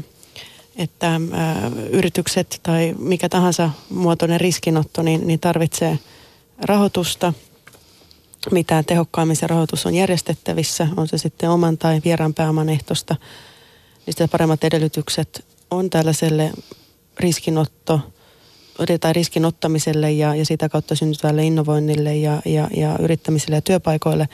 [0.75, 5.99] että ää, yritykset tai mikä tahansa muotoinen riskinotto niin, niin tarvitsee
[6.61, 7.33] rahoitusta.
[8.51, 13.15] Mitä tehokkaammin se rahoitus on järjestettävissä, on se sitten oman tai vieraan pääoman ehtosta,
[14.05, 16.51] niin sitä paremmat edellytykset on tällaiselle
[17.19, 17.99] riskinotto–
[18.99, 24.29] tai riskin ottamiselle ja, ja sitä kautta syntyvälle innovoinnille ja, ja, ja yrittämiselle ja työpaikoille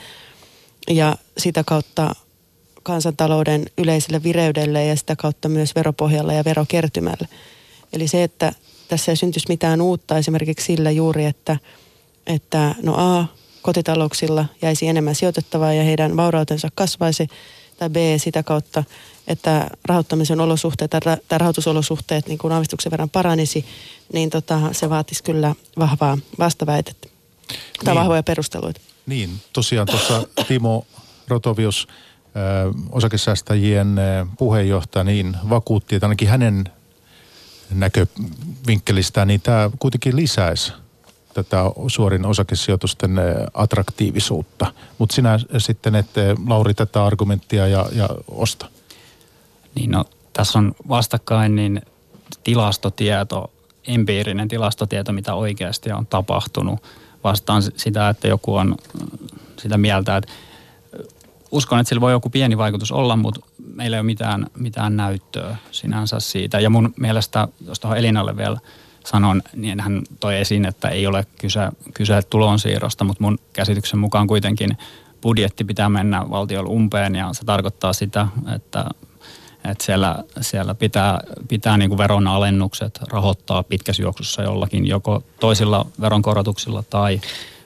[0.90, 2.14] ja sitä kautta
[2.82, 7.28] kansantalouden yleiselle vireydelle ja sitä kautta myös veropohjalle ja verokertymälle.
[7.92, 8.52] Eli se, että
[8.88, 11.56] tässä ei syntyisi mitään uutta esimerkiksi sillä juuri, että,
[12.26, 13.26] että no A,
[13.62, 17.28] kotitalouksilla jäisi enemmän sijoitettavaa ja heidän vaurautensa kasvaisi,
[17.76, 18.84] tai B, sitä kautta,
[19.26, 20.90] että rahoittamisen olosuhteet
[21.28, 23.64] tai rahoitusolosuhteet niin kuin aavistuksen verran paranisi,
[24.12, 27.08] niin tota, se vaatisi kyllä vahvaa vastaväitettä
[27.84, 28.00] tai niin.
[28.00, 28.80] vahvoja perusteluita.
[29.06, 30.86] Niin, tosiaan tuossa Timo
[31.28, 33.96] Rotovius, äh, osakesäästäjien
[34.38, 36.64] puheenjohtaja, niin vakuutti, että ainakin hänen
[37.70, 40.72] näkövinkkelistään, niin tämä kuitenkin lisäisi
[41.42, 43.20] tätä suorin osakesijoitusten
[43.54, 44.72] attraktiivisuutta.
[44.98, 48.66] Mutta sinä sitten ette Lauri tätä argumenttia ja, ja osta.
[49.74, 51.82] Niin no, tässä on vastakkain niin
[52.44, 53.50] tilastotieto,
[53.86, 56.82] empiirinen tilastotieto, mitä oikeasti on tapahtunut.
[57.24, 58.76] Vastaan sitä, että joku on
[59.58, 60.32] sitä mieltä, että
[61.50, 63.40] uskon, että sillä voi joku pieni vaikutus olla, mutta
[63.74, 66.60] meillä ei ole mitään, mitään näyttöä sinänsä siitä.
[66.60, 68.58] Ja mun mielestä, jos tuohon Elinalle vielä
[69.06, 71.60] sanon, niin hän toi esiin, että ei ole kyse,
[71.94, 74.78] kyse tulonsiirrosta, mutta mun käsityksen mukaan kuitenkin
[75.22, 78.84] budjetti pitää mennä valtiolle umpeen ja se tarkoittaa sitä, että,
[79.64, 86.82] että siellä, siellä pitää, pitää niin kuin veronalennukset rahoittaa pitkässä juoksussa jollakin, joko toisilla veronkorotuksilla
[86.90, 87.20] tai,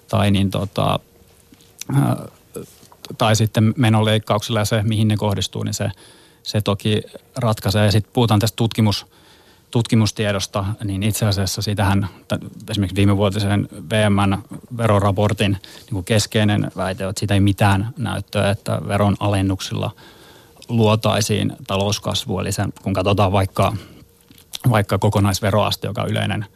[0.09, 0.98] tai niin tota,
[3.18, 5.90] tai sitten menoleikkauksilla ja se, mihin ne kohdistuu, niin se,
[6.42, 7.03] se toki
[7.37, 7.85] ratkaisee.
[7.85, 9.07] Ja sitten puhutaan tästä tutkimus,
[9.70, 12.09] tutkimustiedosta, niin itse asiassa sitähän
[12.70, 14.38] esimerkiksi viimevuotisen VMn
[14.76, 15.56] veroraportin
[15.90, 19.90] niin keskeinen väite, että siitä ei mitään näyttöä, että veron alennuksilla
[20.68, 22.40] luotaisiin talouskasvua.
[22.40, 23.76] Eli sen, kun katsotaan vaikka,
[24.70, 26.46] vaikka kokonaisveroaste, joka on yleinen,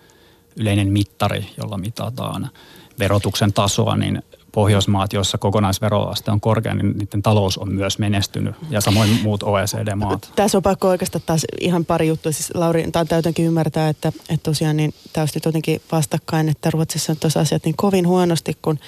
[0.56, 2.50] yleinen mittari, jolla mitataan
[2.98, 4.22] verotuksen tasoa, niin
[4.54, 10.32] Pohjoismaat, joissa kokonaisveroaste on korkea, niin niiden talous on myös menestynyt ja samoin muut OECD-maat.
[10.36, 12.32] Tässä on pakko oikeastaan taas ihan pari juttua.
[12.32, 17.18] Siis Lauri, tämä täytänkin ymmärtää, että, että tosiaan niin tämä jotenkin vastakkain, että Ruotsissa on
[17.20, 18.78] tuossa asiat niin kovin huonosti, kun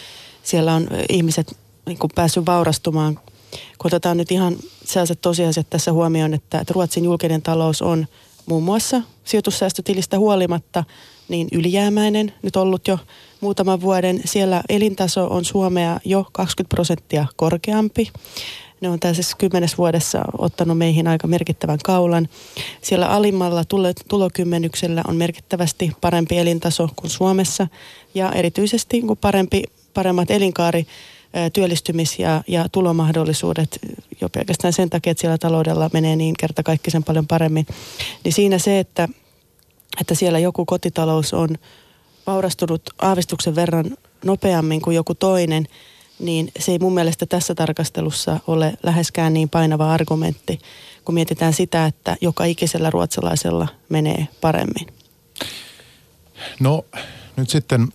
[0.43, 3.15] siellä on ihmiset niin kuin päässyt vaurastumaan.
[3.79, 8.07] Kun otetaan nyt ihan sellaiset tosiasiat tässä huomioon, että, että Ruotsin julkinen talous on
[8.47, 10.85] muun muassa sijoitussäästötilistä huolimatta
[11.29, 12.99] niin ylijäämäinen nyt ollut jo
[13.41, 14.21] muutaman vuoden.
[14.25, 18.11] Siellä elintaso on Suomea jo 20 prosenttia korkeampi.
[18.81, 22.29] Ne on tässä kymmenes vuodessa ottanut meihin aika merkittävän kaulan.
[22.83, 23.65] Siellä alimmalla
[24.09, 27.67] tulokymmenyksellä on merkittävästi parempi elintaso kuin Suomessa
[28.15, 29.63] ja erityisesti parempi,
[29.95, 30.87] paremmat elinkaari
[31.53, 33.79] työllistymis- ja, ja tulomahdollisuudet
[34.21, 37.67] jo pelkästään sen takia, että siellä taloudella menee niin kerta sen paljon paremmin.
[38.25, 39.09] Niin siinä se, että,
[40.01, 41.49] että siellä joku kotitalous on
[42.27, 45.67] vaurastunut aavistuksen verran nopeammin kuin joku toinen,
[46.19, 50.59] niin se ei mun mielestä tässä tarkastelussa ole läheskään niin painava argumentti,
[51.05, 54.87] kun mietitään sitä, että joka ikisellä ruotsalaisella menee paremmin.
[56.61, 56.85] No
[57.37, 57.89] nyt sitten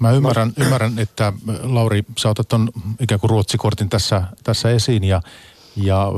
[0.00, 2.70] mä ymmärrän, ymmärrän että Lauri, sä otat ton
[3.00, 5.22] ikään kuin ruotsikortin tässä, tässä esiin ja,
[5.76, 6.12] ja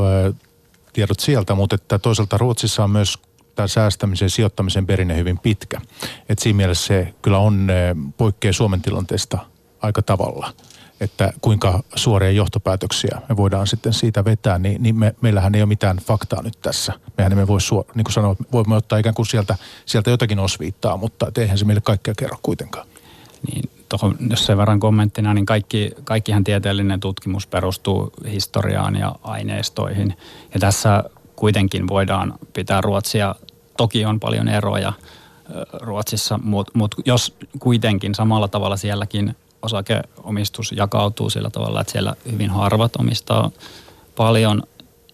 [0.93, 3.19] tiedot sieltä, mutta että toisaalta Ruotsissa on myös
[3.61, 5.81] tämä säästämisen sijoittamisen perinne hyvin pitkä.
[6.29, 9.39] Et siinä mielessä se kyllä on eh, poikkea Suomen tilanteesta
[9.83, 10.53] aika tavalla
[11.01, 15.69] että kuinka suoria johtopäätöksiä me voidaan sitten siitä vetää, niin, niin me, meillähän ei ole
[15.69, 16.93] mitään faktaa nyt tässä.
[17.19, 20.97] Mehän emme voi, suor, niin kuin sanoa, voimme ottaa ikään kuin sieltä, sieltä jotakin osviittaa,
[20.97, 22.87] mutta eihän se meille kaikkea kerro kuitenkaan.
[23.47, 30.17] Niin, tohon, jos sen verran kommenttina, niin kaikki, kaikkihan tieteellinen tutkimus perustuu historiaan ja aineistoihin.
[30.55, 31.05] Ja tässä
[31.41, 33.35] kuitenkin voidaan pitää Ruotsia,
[33.81, 34.93] toki on paljon eroja
[35.73, 42.51] Ruotsissa, mutta mut jos kuitenkin samalla tavalla sielläkin osakeomistus jakautuu sillä tavalla, että siellä hyvin
[42.51, 43.51] harvat omistaa
[44.17, 44.63] paljon,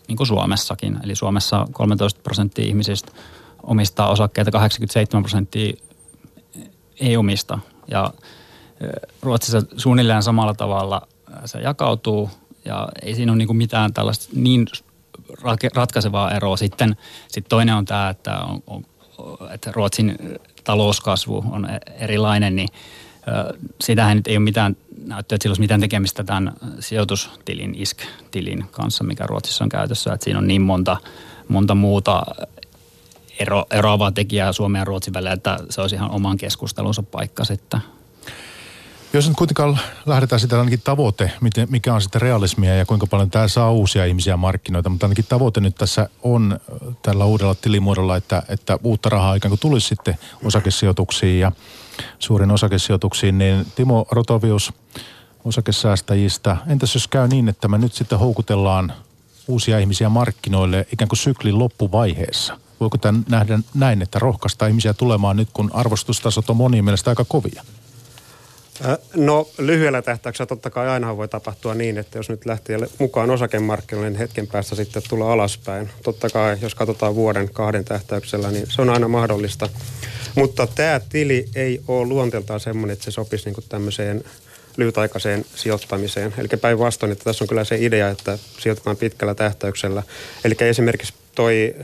[0.09, 0.99] niin kuin Suomessakin.
[1.05, 3.13] Eli Suomessa 13 prosenttia ihmisistä
[3.63, 5.73] omistaa osakkeita, 87 prosenttia
[7.01, 7.59] ei omista.
[7.89, 8.11] Ja
[9.23, 11.09] Ruotsissa suunnilleen samalla tavalla
[11.45, 12.31] se jakautuu
[12.65, 14.67] ja ei siinä ole niin mitään tällaista niin
[15.75, 16.57] ratkaisevaa eroa.
[16.57, 16.97] Sitten
[17.29, 18.85] sit toinen on tämä, että, on, on,
[19.55, 20.19] että Ruotsin
[20.65, 22.69] talouskasvu on e-, erilainen, niin
[23.81, 29.05] sitähän nyt ei ole mitään näyttöä, että sillä olisi mitään tekemistä tämän sijoitustilin, ISK-tilin kanssa,
[29.05, 30.13] mikä Ruotsissa on käytössä.
[30.13, 30.97] Että siinä on niin monta,
[31.49, 32.23] monta muuta
[33.39, 37.81] ero, eroavaa tekijää Suomen ja Ruotsin välillä, että se olisi ihan oman keskustelunsa paikka sitten.
[39.13, 41.33] Jos nyt kuitenkaan lähdetään sitä ainakin tavoite,
[41.69, 45.61] mikä on sitten realismia ja kuinka paljon tämä saa uusia ihmisiä markkinoita, mutta ainakin tavoite
[45.61, 46.61] nyt tässä on
[47.03, 51.53] tällä uudella tilimuodolla, että, että uutta rahaa ikään kuin tulisi sitten osakesijoituksiin ja
[52.19, 54.73] suurin osakesijoituksiin, niin Timo Rotovius
[55.45, 58.93] osakesäästäjistä, entäs jos käy niin, että me nyt sitten houkutellaan
[59.49, 62.59] uusia ihmisiä markkinoille ikään kuin syklin loppuvaiheessa?
[62.81, 67.25] Voiko tämän nähdä näin, että rohkaista ihmisiä tulemaan nyt, kun arvostustasot on monien mielestä aika
[67.25, 67.63] kovia?
[69.15, 74.11] No lyhyellä tähtäyksellä totta kai aina voi tapahtua niin, että jos nyt lähtee mukaan osakemarkkinoille,
[74.11, 75.91] niin hetken päästä sitten tulla alaspäin.
[76.03, 79.69] Totta kai, jos katsotaan vuoden kahden tähtäyksellä, niin se on aina mahdollista.
[80.35, 84.25] Mutta tämä tili ei ole luonteeltaan semmoinen, että se sopisi niin tämmöiseen
[84.77, 86.35] lyhytaikaiseen sijoittamiseen.
[86.39, 90.03] Eli päinvastoin, että tässä on kyllä se idea, että sijoitetaan pitkällä tähtäyksellä.
[90.45, 91.75] Eli esimerkiksi toi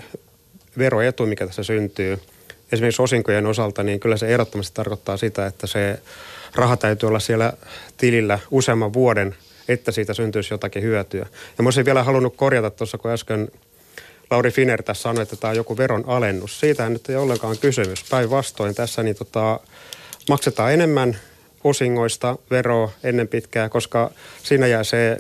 [0.79, 2.19] veroetu, mikä tässä syntyy–
[2.73, 5.99] esimerkiksi osinkojen osalta, niin kyllä se ehdottomasti tarkoittaa sitä, että se
[6.55, 7.53] raha täytyy olla siellä
[7.97, 9.35] tilillä useamman vuoden,
[9.69, 11.27] että siitä syntyisi jotakin hyötyä.
[11.59, 13.49] Ja mä olisin vielä halunnut korjata tuossa, kun äsken
[14.31, 16.61] Lauri Finer tässä sanoi, että tämä on joku veron alennus.
[16.61, 18.05] Siitähän nyt ei ollenkaan kysymys.
[18.11, 19.61] Päinvastoin tässä niin tota,
[20.29, 21.17] maksetaan enemmän
[21.65, 24.11] osingoista veroa ennen pitkää, koska
[24.43, 25.19] siinä jää se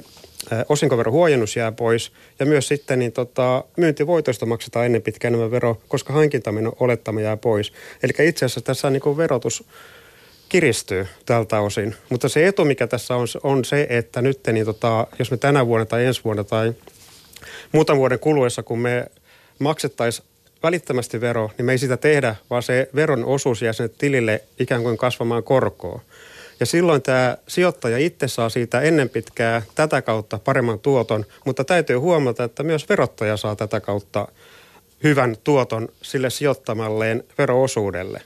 [0.68, 2.12] osinkoverohuojennus jää pois.
[2.38, 7.36] Ja myös sitten niin tota, myyntivoitoista maksetaan ennen pitkään enemmän vero, koska hankintaminen olettama jää
[7.36, 7.72] pois.
[8.02, 9.64] Eli itse asiassa tässä niin kuin verotus
[10.52, 11.94] kiristyy tältä osin.
[12.08, 15.66] Mutta se etu, mikä tässä on, on se, että nyt niin tota, jos me tänä
[15.66, 16.72] vuonna tai ensi vuonna tai
[17.72, 19.06] muutaman vuoden kuluessa, kun me
[19.58, 20.26] maksettaisiin
[20.62, 24.82] välittömästi vero, niin me ei sitä tehdä, vaan se veron osuus jää sinne tilille ikään
[24.82, 26.00] kuin kasvamaan korkoa.
[26.60, 31.96] Ja silloin tämä sijoittaja itse saa siitä ennen pitkää tätä kautta paremman tuoton, mutta täytyy
[31.96, 34.28] huomata, että myös verottaja saa tätä kautta
[35.02, 38.22] hyvän tuoton sille sijoittamalleen veroosuudelle.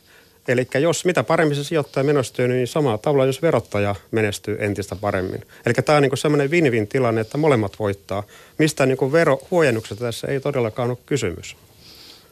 [0.48, 5.42] Eli jos mitä paremmin se sijoittaja menestyy, niin samalla tavalla jos verottaja menestyy entistä paremmin.
[5.66, 8.22] Eli tämä on niin semmoinen win-win tilanne, että molemmat voittaa.
[8.58, 11.56] Mistä niin verohuojennuksesta tässä ei todellakaan ole kysymys.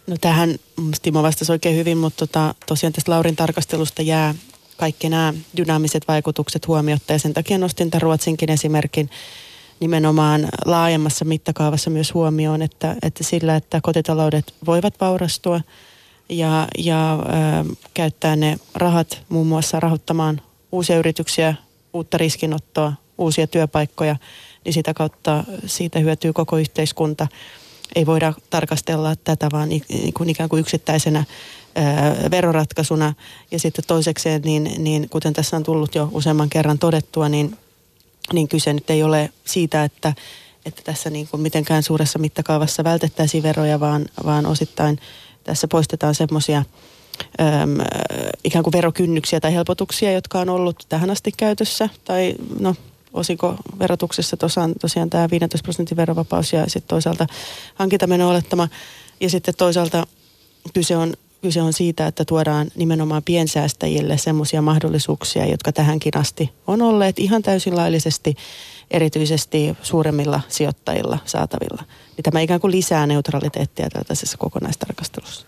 [0.06, 0.54] No tähän
[1.02, 4.34] Timo vastasi oikein hyvin, mutta tota, tosiaan tästä Laurin tarkastelusta jää
[4.76, 9.10] kaikki nämä dynaamiset vaikutukset huomiotta ja sen takia nostin tämän Ruotsinkin esimerkin
[9.80, 15.60] nimenomaan laajemmassa mittakaavassa myös huomioon, että, että sillä, että kotitaloudet voivat vaurastua
[16.28, 20.40] ja, ja ö, käyttää ne rahat muun muassa rahoittamaan
[20.72, 21.54] uusia yrityksiä,
[21.92, 24.16] uutta riskinottoa, uusia työpaikkoja,
[24.64, 27.26] niin sitä kautta siitä hyötyy koko yhteiskunta.
[27.94, 29.68] Ei voida tarkastella tätä vaan
[30.26, 31.24] ikään kuin yksittäisenä
[32.30, 33.14] veroratkaisuna.
[33.50, 37.58] Ja sitten toisekseen, niin, niin kuten tässä on tullut jo useamman kerran todettua, niin,
[38.32, 40.14] niin kyse nyt ei ole siitä, että,
[40.66, 44.98] että tässä niin kuin mitenkään suuressa mittakaavassa vältettäisiin veroja, vaan, vaan osittain
[45.44, 46.64] tässä poistetaan semmoisia
[48.44, 51.88] ikään kuin verokynnyksiä tai helpotuksia, jotka on ollut tähän asti käytössä.
[52.04, 52.74] Tai no,
[53.12, 57.26] osinko verotuksessa tosiaan, tosiaan tämä 15 prosentin verovapaus ja sitten toisaalta
[57.74, 58.68] hankintameno olettama.
[59.20, 60.06] Ja sitten toisaalta
[60.74, 66.82] kyse on kyse on siitä, että tuodaan nimenomaan piensäästäjille semmoisia mahdollisuuksia, jotka tähänkin asti on
[66.82, 68.34] olleet ihan täysin laillisesti,
[68.90, 71.82] erityisesti suuremmilla sijoittajilla saatavilla.
[72.16, 75.46] Niin tämä ikään kuin lisää neutraliteettia tällaisessa kokonaistarkastelussa.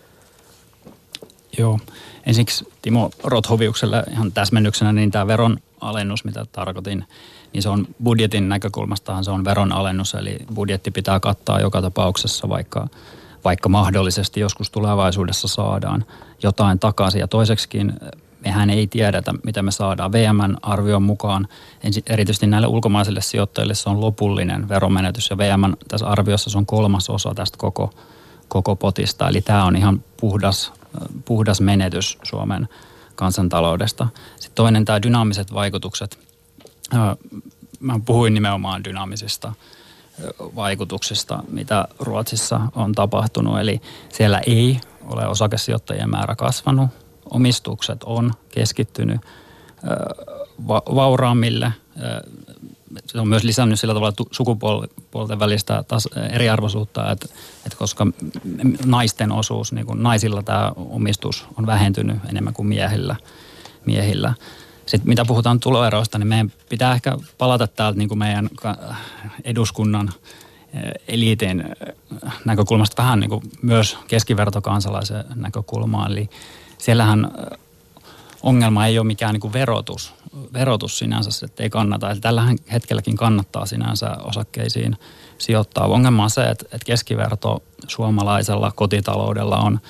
[1.57, 1.79] Joo.
[2.25, 7.05] Ensiksi Timo Rothoviukselle ihan täsmennyksenä, niin tämä veron alennus, mitä tarkoitin,
[7.53, 12.49] niin se on budjetin näkökulmastahan se on veron alennus, eli budjetti pitää kattaa joka tapauksessa,
[12.49, 12.87] vaikka
[13.43, 16.05] vaikka mahdollisesti joskus tulevaisuudessa saadaan
[16.43, 17.19] jotain takaisin.
[17.19, 17.93] Ja toiseksikin
[18.45, 20.11] mehän ei tiedetä, mitä me saadaan.
[20.11, 21.47] VMn arvion mukaan
[22.09, 27.09] erityisesti näille ulkomaisille sijoittajille se on lopullinen veromenetys ja VMn tässä arviossa se on kolmas
[27.09, 27.93] osa tästä koko,
[28.47, 29.29] koko potista.
[29.29, 30.73] Eli tämä on ihan puhdas,
[31.25, 32.69] puhdas menetys Suomen
[33.15, 34.07] kansantaloudesta.
[34.35, 36.19] Sitten toinen tämä dynaamiset vaikutukset.
[37.79, 39.53] Mä puhuin nimenomaan dynaamisista
[40.55, 43.59] vaikutuksista, mitä Ruotsissa on tapahtunut.
[43.59, 46.89] Eli siellä ei ole osakesijoittajien määrä kasvanut,
[47.29, 49.21] omistukset on keskittynyt
[50.95, 51.73] vauraammille.
[53.05, 57.25] Se on myös lisännyt sillä tavalla sukupuolten välistä taas eriarvoisuutta, että,
[57.65, 58.07] että koska
[58.85, 63.15] naisten osuus, niin kuin naisilla tämä omistus on vähentynyt enemmän kuin miehillä.
[63.85, 64.33] miehillä.
[64.85, 68.49] Sitten mitä puhutaan tuloeroista, niin meidän pitää ehkä palata täältä niin kuin meidän
[69.43, 70.09] eduskunnan
[71.07, 71.63] eliitin
[72.45, 76.11] näkökulmasta vähän niin kuin myös keskivertokansalaisen näkökulmaan.
[76.11, 76.29] Eli
[76.77, 77.31] siellähän
[78.43, 80.13] ongelma ei ole mikään niin kuin verotus,
[80.53, 82.11] verotus sinänsä, että ei kannata.
[82.11, 84.95] Eli tällä hetkelläkin kannattaa sinänsä osakkeisiin
[85.37, 85.87] sijoittaa.
[85.87, 89.79] Ongelma on se, että, että keskiverto suomalaisella kotitaloudella on–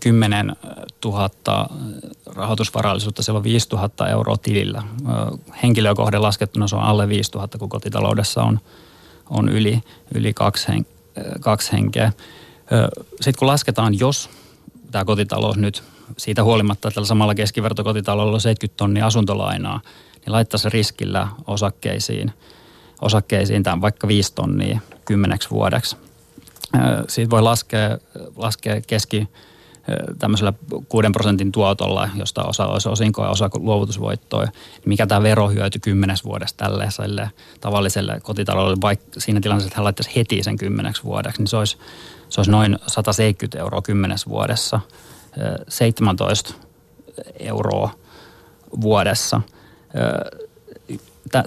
[0.00, 0.56] 10
[1.04, 1.30] 000
[2.26, 4.82] rahoitusvarallisuutta, siellä on 5 000 euroa tilillä.
[5.62, 8.60] Henkilökohden laskettuna se on alle 5 000, kun kotitaloudessa on,
[9.30, 9.82] on yli,
[10.14, 10.86] yli kaksi, hen,
[11.40, 12.12] kaksi henkeä.
[13.20, 14.30] Sitten kun lasketaan, jos
[14.90, 15.82] tämä kotitalous nyt
[16.16, 19.80] siitä huolimatta, että tällä samalla keskivertokotitaloudella on 70 tonnia asuntolainaa,
[20.14, 22.32] niin laittaisi riskillä osakkeisiin,
[23.00, 25.96] osakkeisiin tämän vaikka 5 tonnia kymmeneksi vuodeksi.
[27.08, 27.98] Siitä voi laskea,
[28.36, 29.28] laskea keski,
[30.18, 30.52] tämmöisellä
[30.88, 34.52] 6 prosentin tuotolla, josta osa olisi osinkoa ja osa luovutusvoittoa, niin
[34.86, 37.30] mikä tämä verohyöty kymmenes vuodesta tällaiselle
[37.60, 41.76] tavalliselle kotitaloudelle, vaikka siinä tilanteessa, että hän laittaisi heti sen kymmeneksi vuodeksi, niin se olisi,
[42.28, 44.80] se olisi noin 170 euroa kymmenes vuodessa,
[45.68, 46.54] 17
[47.38, 47.90] euroa
[48.80, 49.40] vuodessa.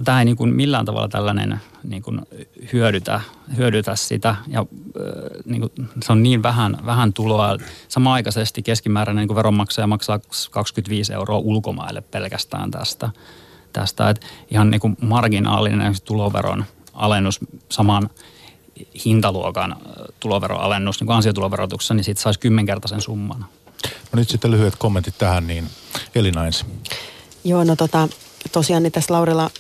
[0.04, 2.22] Tämä ei niin kuin millään tavalla tällainen niin kuin
[2.74, 3.22] hyödytä,
[3.58, 4.66] hyödytä sitä ja
[5.46, 7.58] niin kuin, se on niin vähän, vähän tuloa.
[7.88, 10.20] Samaaikaisesti keskimääräinen niin veronmaksaja maksaa
[10.52, 13.10] 25 euroa ulkomaille pelkästään tästä.
[13.74, 14.10] tästä.
[14.10, 18.10] Et ihan niin kuin marginaalinen tuloveron alennus saman
[19.06, 19.76] hintaluokan
[20.20, 23.46] tuloveroalennus niin kuin ansiotuloverotuksessa, niin siitä saisi kymmenkertaisen summan.
[24.12, 25.70] No nyt sitten lyhyet kommentit tähän, niin
[26.16, 26.68] Elina ensin.
[27.44, 28.08] Joo, no tota,
[28.52, 29.52] tosiaan niin tässä Laurilla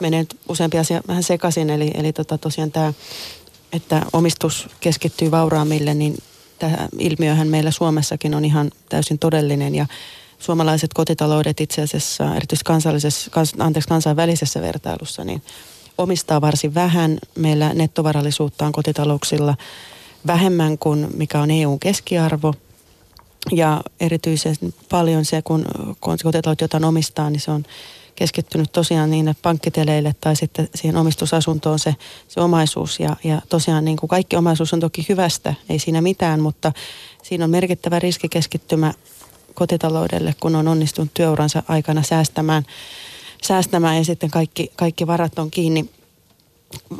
[0.00, 2.92] menee useampi asia vähän sekaisin, eli, eli tota, tosiaan tämä,
[3.72, 6.18] että omistus keskittyy vauraammille, niin
[6.58, 9.86] tämä ilmiöhän meillä Suomessakin on ihan täysin todellinen ja
[10.38, 15.42] suomalaiset kotitaloudet itse asiassa, erityisesti kansallisessa, kans, anteeksi, kansainvälisessä vertailussa, niin
[15.98, 17.18] omistaa varsin vähän.
[17.34, 19.56] Meillä nettovarallisuutta on kotitalouksilla
[20.26, 22.54] vähemmän kuin mikä on EUn keskiarvo.
[23.52, 24.56] Ja erityisen
[24.88, 25.64] paljon se, kun,
[26.00, 27.64] kun kotitaloudet jotain omistaa, niin se on
[28.16, 31.96] keskittynyt tosiaan niin pankkiteleille tai sitten siihen omistusasuntoon se,
[32.28, 33.00] se omaisuus.
[33.00, 36.72] Ja, ja tosiaan niin kuin kaikki omaisuus on toki hyvästä, ei siinä mitään, mutta
[37.22, 38.94] siinä on merkittävä riskikeskittymä
[39.54, 42.66] kotitaloudelle, kun on onnistunut työuransa aikana säästämään,
[43.42, 45.90] säästämään ja sitten kaikki, kaikki varat on kiinni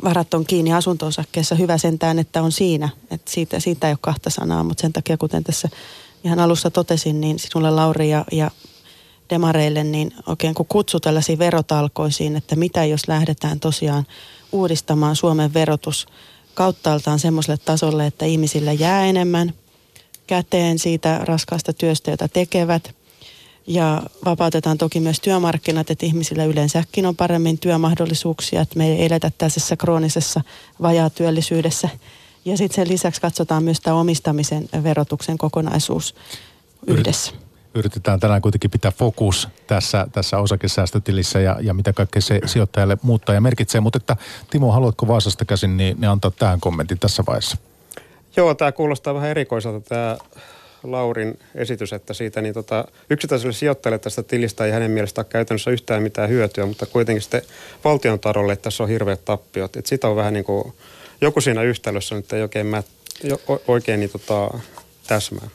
[0.03, 1.55] varat on kiinni asunto-osakkeessa.
[1.55, 2.89] Hyvä sentään, että on siinä.
[3.11, 5.69] Että siitä, siitä ei ole kahta sanaa, mutta sen takia, kuten tässä
[6.25, 8.51] ihan alussa totesin, niin sinulle Lauri ja, ja
[9.29, 14.05] demareille, niin oikein kun kutsu tällaisiin verotalkoisiin, että mitä jos lähdetään tosiaan
[14.51, 16.07] uudistamaan Suomen verotus
[16.53, 19.53] kauttaaltaan semmoiselle tasolle, että ihmisille jää enemmän
[20.27, 22.95] käteen siitä raskaasta työstä, jota tekevät.
[23.67, 29.31] Ja vapautetaan toki myös työmarkkinat, että ihmisillä yleensäkin on paremmin työmahdollisuuksia, että me ei eletä
[29.37, 30.41] tässä kroonisessa
[30.81, 31.89] vajaa-työllisyydessä.
[32.45, 36.15] Ja sitten sen lisäksi katsotaan myös tämä omistamisen verotuksen kokonaisuus
[36.87, 37.33] yhdessä
[37.75, 43.35] yritetään tänään kuitenkin pitää fokus tässä, tässä osakesäästötilissä ja, ja mitä kaikkea se sijoittajalle muuttaa
[43.35, 43.81] ja merkitsee.
[43.81, 44.15] Mutta että
[44.49, 47.57] Timo, haluatko Vaasasta käsin, niin, niin antaa tähän kommentin tässä vaiheessa.
[48.35, 50.17] Joo, tämä kuulostaa vähän erikoiselta tämä
[50.83, 55.71] Laurin esitys, että siitä niin tota, yksittäiselle sijoittajalle tästä tilistä ei hänen mielestä ole käytännössä
[55.71, 57.41] yhtään mitään hyötyä, mutta kuitenkin sitten
[57.83, 59.75] valtion tarolle tässä on hirveät tappiot.
[59.75, 60.73] Et sitä on vähän niin kuin,
[61.21, 62.83] joku siinä yhtälössä nyt ei oikein, mä,
[63.67, 64.59] oikein niin tota,
[65.07, 65.47] täsmää.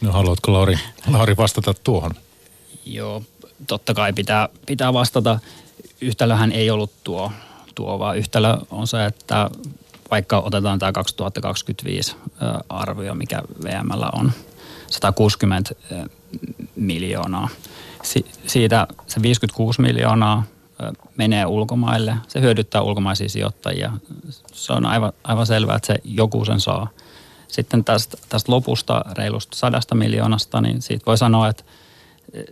[0.00, 0.78] No haluatko Lauri,
[1.10, 2.10] Lauri vastata tuohon?
[2.86, 3.22] Joo,
[3.66, 5.38] totta kai pitää, pitää vastata.
[6.00, 7.32] Yhtälöhän ei ollut tuo,
[7.74, 9.50] tuo, vaan yhtälö on se, että
[10.10, 12.16] vaikka otetaan tämä 2025
[12.68, 14.32] arvio, mikä VMllä on,
[14.90, 15.74] 160
[16.76, 17.48] miljoonaa.
[18.02, 20.44] Si- siitä se 56 miljoonaa
[21.16, 22.16] menee ulkomaille.
[22.28, 23.92] Se hyödyttää ulkomaisia sijoittajia.
[24.52, 26.88] Se on aivan, aivan selvää, että se joku sen saa–
[27.52, 31.64] sitten tästä, tästä lopusta reilusta sadasta miljoonasta, niin siitä voi sanoa, että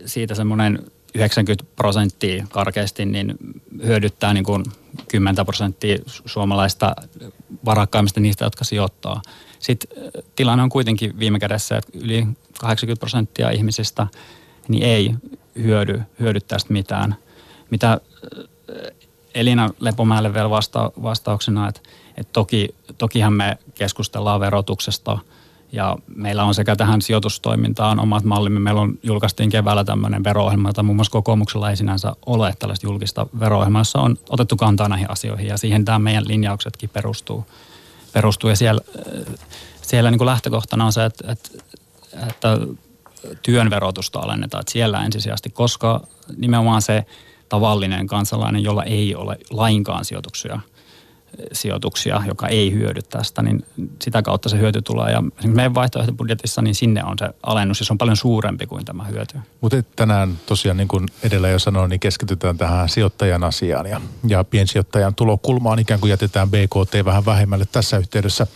[0.05, 0.79] siitä semmoinen
[1.15, 3.35] 90 prosenttia karkeasti niin
[3.85, 4.63] hyödyttää niin kuin
[5.07, 6.95] 10 prosenttia suomalaista
[7.65, 9.21] varakkaimmista niistä, jotka sijoittaa.
[9.59, 12.27] Sitten tilanne on kuitenkin viime kädessä, että yli
[12.59, 14.07] 80 prosenttia ihmisistä
[14.67, 15.15] niin ei
[15.55, 17.15] hyödy, hyödy tästä mitään.
[17.71, 18.01] Mitä
[19.35, 21.81] Elina Lepomäelle vielä vasta, vastauksena, että
[22.17, 25.17] et toki, tokihan me keskustellaan verotuksesta
[25.71, 28.59] ja meillä on sekä tähän sijoitustoimintaan omat mallimme.
[28.59, 33.27] Meillä on, julkaistiin keväällä tämmöinen vero-ohjelma, jota muun muassa kokoomuksella ei sinänsä ole tällaista julkista
[33.39, 37.45] vero jossa on otettu kantaa näihin asioihin ja siihen tämä meidän linjauksetkin perustuu.
[38.13, 38.49] perustuu.
[38.49, 38.81] Ja siellä,
[39.81, 41.49] siellä niin kuin lähtökohtana on se, että, että,
[42.29, 42.57] että
[43.41, 46.01] työn verotusta alennetaan, että siellä ensisijaisesti, koska
[46.37, 47.05] nimenomaan se
[47.51, 50.59] tavallinen kansalainen, jolla ei ole lainkaan sijoituksia–
[51.53, 53.65] sijoituksia, joka ei hyödy tästä, niin
[54.01, 55.11] sitä kautta se hyöty tulee.
[55.11, 59.03] Ja meidän vaihtoehtobudjetissa, niin sinne on se alennus ja se on paljon suurempi kuin tämä
[59.03, 59.37] hyöty.
[59.61, 64.43] Mutta tänään tosiaan, niin kuin edellä jo sanoin, niin keskitytään tähän sijoittajan asiaan ja, ja
[64.43, 68.47] piensijoittajan tulokulmaan ikään kuin jätetään BKT vähän vähemmälle tässä yhteydessä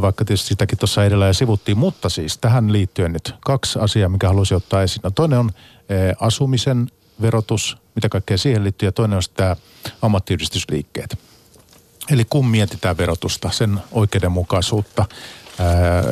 [0.00, 1.78] vaikka tietysti sitäkin tuossa edellä jo sivuttiin.
[1.78, 5.00] Mutta siis tähän liittyen nyt kaksi asiaa, mikä haluaisin ottaa esiin.
[5.02, 5.50] No toinen on
[6.20, 6.86] asumisen
[7.22, 9.56] verotus, mitä kaikkea siihen liittyy, ja toinen on tämä
[10.02, 11.18] ammattiyhdistysliikkeet.
[12.10, 15.04] Eli kun mietitään verotusta, sen oikeudenmukaisuutta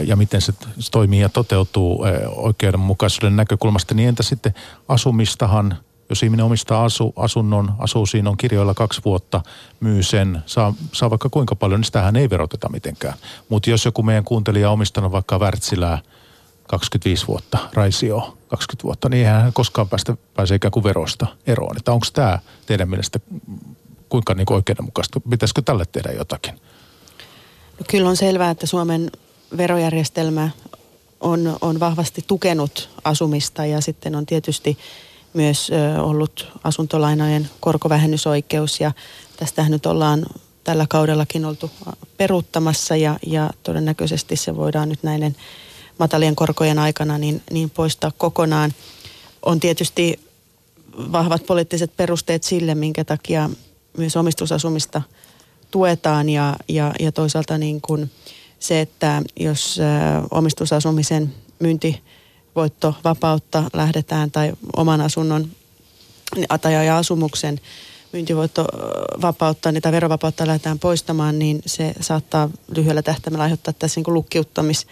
[0.05, 0.53] ja miten se
[0.91, 2.05] toimii ja toteutuu
[2.37, 4.55] oikeudenmukaisuuden näkökulmasta, niin entä sitten
[4.89, 5.79] asumistahan,
[6.09, 9.41] jos ihminen omistaa asu, asunnon, asuu siinä on kirjoilla kaksi vuotta,
[9.81, 13.15] myy sen, saa, saa vaikka kuinka paljon, niin sitähän ei veroteta mitenkään.
[13.49, 15.99] Mutta jos joku meidän kuuntelija on omistanut vaikka Wärtsilää
[16.69, 21.77] 25 vuotta, Raisio 20 vuotta, niin eihän hän koskaan päästä, pääse ikään kuin verosta eroon.
[21.77, 23.21] Että onko tämä teidän mielestä
[24.09, 25.21] kuinka niin kuin oikeudenmukaista?
[25.31, 26.55] Pitäisikö tälle tehdä jotakin?
[27.79, 29.11] No kyllä on selvää, että Suomen
[29.57, 30.51] verojärjestelmä
[31.21, 34.79] on, on vahvasti tukenut asumista ja sitten on tietysti
[35.33, 38.93] myös ollut asuntolainojen korkovähennysoikeus ja
[39.37, 40.27] tästähän nyt ollaan
[40.65, 41.71] tällä kaudellakin oltu
[42.17, 45.37] peruuttamassa ja, ja todennäköisesti se voidaan nyt näiden
[45.99, 48.73] matalien korkojen aikana niin, niin poistaa kokonaan.
[49.43, 50.21] On tietysti
[51.13, 53.51] vahvat poliittiset perusteet sille, minkä takia
[53.99, 55.03] myös omistusasumista
[55.71, 58.11] tuetaan ja, ja, ja toisaalta niin kuin
[58.59, 59.81] se, että jos
[60.31, 65.49] omistusasumisen myyntivoitto vapautta lähdetään tai oman asunnon
[66.61, 67.61] tai asumuksen
[68.13, 68.67] myyntivoitto
[69.23, 74.87] vapautta, niitä verovapautta lähdetään poistamaan, niin se saattaa lyhyellä tähtäimellä aiheuttaa tässä niin lukkiuttamis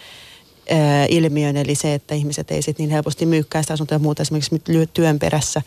[1.09, 4.61] ilmiön, eli se, että ihmiset ei sitten niin helposti myykkää sitä asuntoa ja muuta esimerkiksi
[4.93, 5.61] työn perässä.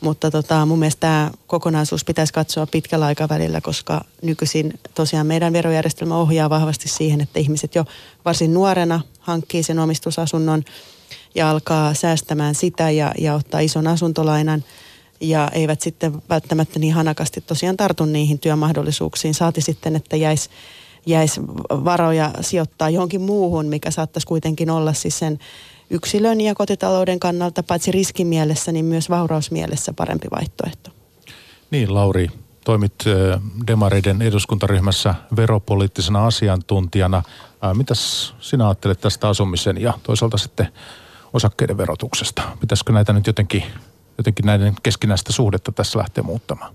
[0.00, 6.16] Mutta tota, mun mielestä tämä kokonaisuus pitäisi katsoa pitkällä aikavälillä, koska nykyisin tosiaan meidän verojärjestelmä
[6.16, 7.84] ohjaa vahvasti siihen, että ihmiset jo
[8.24, 10.64] varsin nuorena hankkii sen omistusasunnon
[11.34, 14.64] ja alkaa säästämään sitä ja, ja ottaa ison asuntolainan–
[15.20, 19.34] ja eivät sitten välttämättä niin hanakasti tosiaan tartu niihin työmahdollisuuksiin.
[19.34, 20.50] Saati sitten, että jäisi
[21.08, 21.40] jäis
[21.70, 25.38] varoja sijoittaa johonkin muuhun, mikä saattaisi kuitenkin olla siis sen
[25.90, 30.90] yksilön ja kotitalouden kannalta paitsi riskimielessä, niin myös vaurausmielessä parempi vaihtoehto.
[31.70, 32.28] Niin, Lauri,
[32.64, 32.94] toimit
[33.66, 37.22] Demareiden eduskuntaryhmässä veropoliittisena asiantuntijana.
[37.74, 40.68] Mitäs sinä ajattelet tästä asumisen ja toisaalta sitten
[41.32, 42.42] osakkeiden verotuksesta?
[42.60, 43.62] Pitäisikö näitä nyt jotenkin
[44.18, 46.74] jotenkin näiden keskinäistä suhdetta tässä lähtee muuttamaan?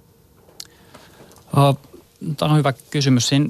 [2.37, 3.27] Tämä on hyvä kysymys.
[3.27, 3.49] Siinä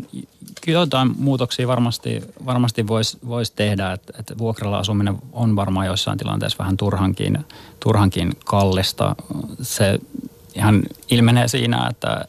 [0.67, 6.57] jotain muutoksia varmasti, varmasti voisi vois tehdä, että, että vuokralla asuminen on varmaan joissain tilanteissa
[6.59, 7.45] vähän turhankin,
[7.79, 9.15] turhankin kallista.
[9.61, 9.99] Se
[10.55, 12.25] ihan ilmenee siinä, että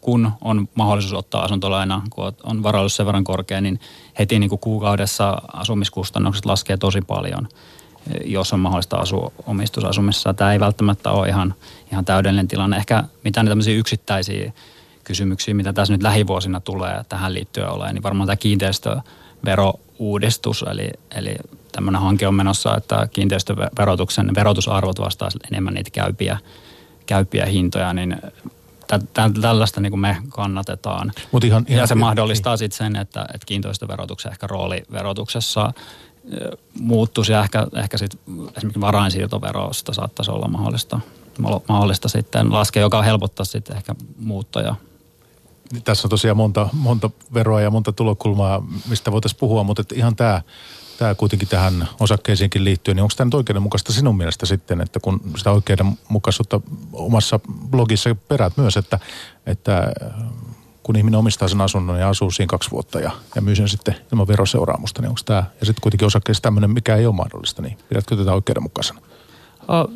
[0.00, 3.80] kun on mahdollisuus ottaa asuntolaina, kun on varallisuus sen verran korkea, niin
[4.18, 7.48] heti niin kuin kuukaudessa asumiskustannukset laskee tosi paljon–
[8.24, 10.34] jos on mahdollista asua omistusasumissa.
[10.34, 11.54] Tämä ei välttämättä ole ihan,
[11.92, 12.76] ihan täydellinen tilanne.
[12.76, 14.52] Ehkä mitään tämmöisiä yksittäisiä
[15.04, 21.34] kysymyksiä, mitä tässä nyt lähivuosina tulee tähän liittyen ole, niin varmaan tämä kiinteistöverouudistus, eli, eli
[21.72, 26.38] tämmöinen hanke on menossa, että kiinteistöverotuksen verotusarvot vastaa enemmän niitä käypiä,
[27.06, 28.16] käypiä hintoja, niin
[28.86, 29.00] tä,
[29.40, 31.12] tällaista niin kuin me kannatetaan.
[31.32, 35.72] Mut ihan, ihan, ja se mahdollistaa sitten sen, että, että kiinteistöverotuksen ehkä rooli verotuksessa
[36.80, 38.18] muuttuisi ja ehkä, ehkä sit
[38.56, 41.00] esimerkiksi varainsiirtoverosta saattaisi olla mahdollista,
[41.68, 44.74] mahdollista sitten laskea, joka helpottaa sitten ehkä muuttoja.
[45.84, 50.42] Tässä on tosiaan monta, monta veroa ja monta tulokulmaa, mistä voitaisiin puhua, mutta ihan tämä
[50.98, 55.20] tämä kuitenkin tähän osakkeisiinkin liittyy, niin onko tämä nyt oikeudenmukaista sinun mielestä sitten, että kun
[55.36, 56.60] sitä oikeudenmukaisuutta
[56.92, 58.98] omassa blogissa perät myös, että,
[59.46, 59.92] että
[60.82, 63.96] kun ihminen omistaa sen asunnon ja asuu siinä kaksi vuotta ja, ja myy sen sitten
[64.12, 67.78] ilman veroseuraamusta, niin onko tämä, ja sitten kuitenkin osakkeessa tämmöinen, mikä ei ole mahdollista, niin
[67.88, 69.00] pidätkö tätä oikeudenmukaisena?
[69.68, 69.88] O,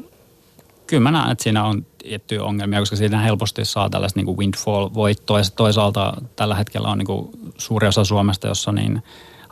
[0.86, 5.38] kyllä mä näen, että siinä on tiettyjä ongelmia, koska siinä helposti saa tällaista niin windfall-voittoa,
[5.38, 7.28] ja toisaalta tällä hetkellä on niin kuin
[7.58, 9.02] suuri osa Suomesta, jossa niin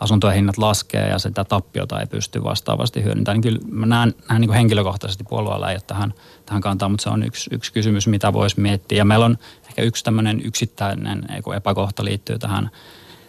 [0.01, 3.41] asuntojen hinnat laskee ja sitä tappiota ei pysty vastaavasti hyödyntämään.
[3.41, 6.15] Niin kyllä mä näen, näen niin henkilökohtaisesti puolueella ei ole tähän,
[6.47, 8.99] tähän kantaa, mutta se on yksi, yksi kysymys, mitä voisi miettiä.
[8.99, 9.39] Ja meillä on
[9.69, 11.27] ehkä yksi tämmöinen yksittäinen
[11.57, 12.71] epäkohta liittyy tähän,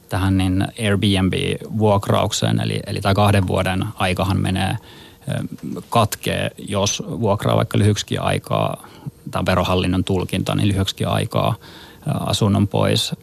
[0.09, 4.77] tähän niin Airbnb-vuokraukseen, eli, eli tämä kahden vuoden aikahan menee
[5.89, 8.87] katkee, jos vuokraa vaikka lyhyksikin aikaa,
[9.31, 11.55] tai verohallinnon tulkinta, niin lyhyksikin aikaa
[12.05, 13.15] asunnon pois.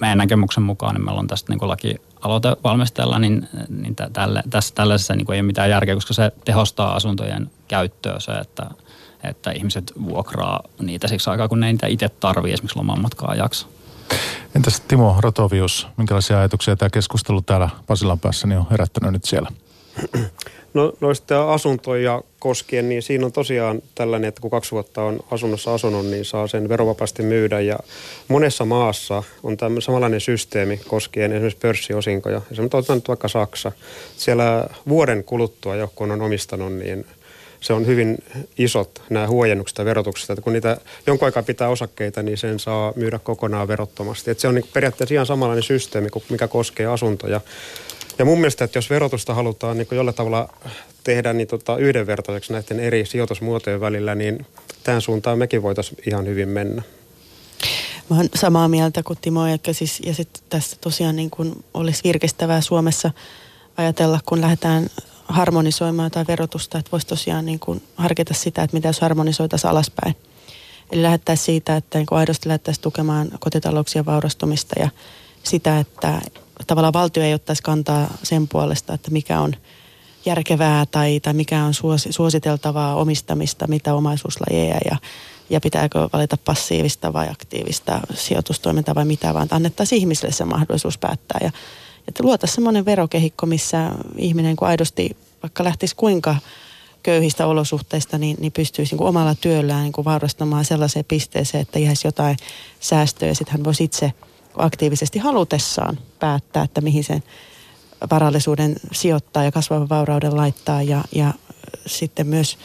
[0.00, 4.74] Meidän näkemyksen mukaan niin meillä on tästä niin laki aloite valmistella, niin, niin tälle, tässä,
[4.74, 8.66] tällaisessa niin ei ole mitään järkeä, koska se tehostaa asuntojen käyttöä se, että,
[9.24, 13.66] että ihmiset vuokraa niitä siksi aikaa, kun ne niitä itse tarvii esimerkiksi lomanmatkaa ajaksi.
[14.56, 19.50] Entäs Timo Rotovius, minkälaisia ajatuksia tämä keskustelu täällä Pasilan päässä niin on herättänyt nyt siellä?
[20.74, 25.74] No noista asuntoja koskien, niin siinä on tosiaan tällainen, että kun kaksi vuotta on asunnossa
[25.74, 27.60] asunut, niin saa sen verovapaasti myydä.
[27.60, 27.78] Ja
[28.28, 32.42] monessa maassa on tämmöinen samanlainen systeemi koskien esimerkiksi pörssiosinkoja.
[32.52, 33.72] Esimerkiksi otetaan nyt vaikka Saksa.
[34.16, 37.06] Siellä vuoden kuluttua, jo kun on omistanut, niin
[37.60, 38.18] se on hyvin
[38.58, 40.32] isot nämä huojennukset ja verotuksesta.
[40.32, 40.76] Että kun niitä
[41.06, 44.30] jonkun aikaa pitää osakkeita, niin sen saa myydä kokonaan verottomasti.
[44.30, 47.40] Että se on niin periaatteessa ihan samanlainen systeemi, mikä koskee asuntoja.
[48.20, 50.48] Ja mun mielestä, että jos verotusta halutaan niin jollain tavalla
[51.04, 54.46] tehdä niin tota yhdenvertaiseksi näiden eri sijoitusmuotojen välillä, niin
[54.84, 56.82] tähän suuntaan mekin voitaisiin ihan hyvin mennä.
[58.10, 62.04] Mä olen samaa mieltä kuin Timo, ja, siis, ja sitten tässä tosiaan niin kuin olisi
[62.04, 63.10] virkistävää Suomessa
[63.76, 64.90] ajatella, kun lähdetään
[65.28, 70.16] harmonisoimaan jotain verotusta, että voisi tosiaan niin kuin harkita sitä, että mitä jos harmonisoitaisiin alaspäin.
[70.92, 74.88] Eli lähettäisiin siitä, että niin aidosti lähdettäisiin tukemaan kotitalouksien vaurastumista ja
[75.42, 76.20] sitä, että
[76.70, 79.54] tavallaan valtio ei ottaisi kantaa sen puolesta, että mikä on
[80.24, 84.96] järkevää tai, tai mikä on suosi, suositeltavaa omistamista, mitä omaisuuslajeja ja,
[85.50, 91.38] ja pitääkö valita passiivista vai aktiivista sijoitustoimintaa vai mitä, vaan annettaisiin ihmisille se mahdollisuus päättää.
[91.42, 91.50] Ja,
[92.08, 96.36] että luotaisiin semmoinen verokehikko, missä ihminen kun aidosti vaikka lähtisi kuinka
[97.02, 102.36] köyhistä olosuhteista, niin, niin pystyisi niin omalla työllään niin vaurastamaan sellaiseen pisteeseen, että jäisi jotain
[102.80, 103.34] säästöä.
[103.34, 104.12] Sitten hän voisi itse
[104.56, 107.22] aktiivisesti halutessaan päättää, että mihin sen
[108.10, 111.34] varallisuuden sijoittaa ja kasvavan vaurauden laittaa ja, ja
[111.86, 112.58] sitten myös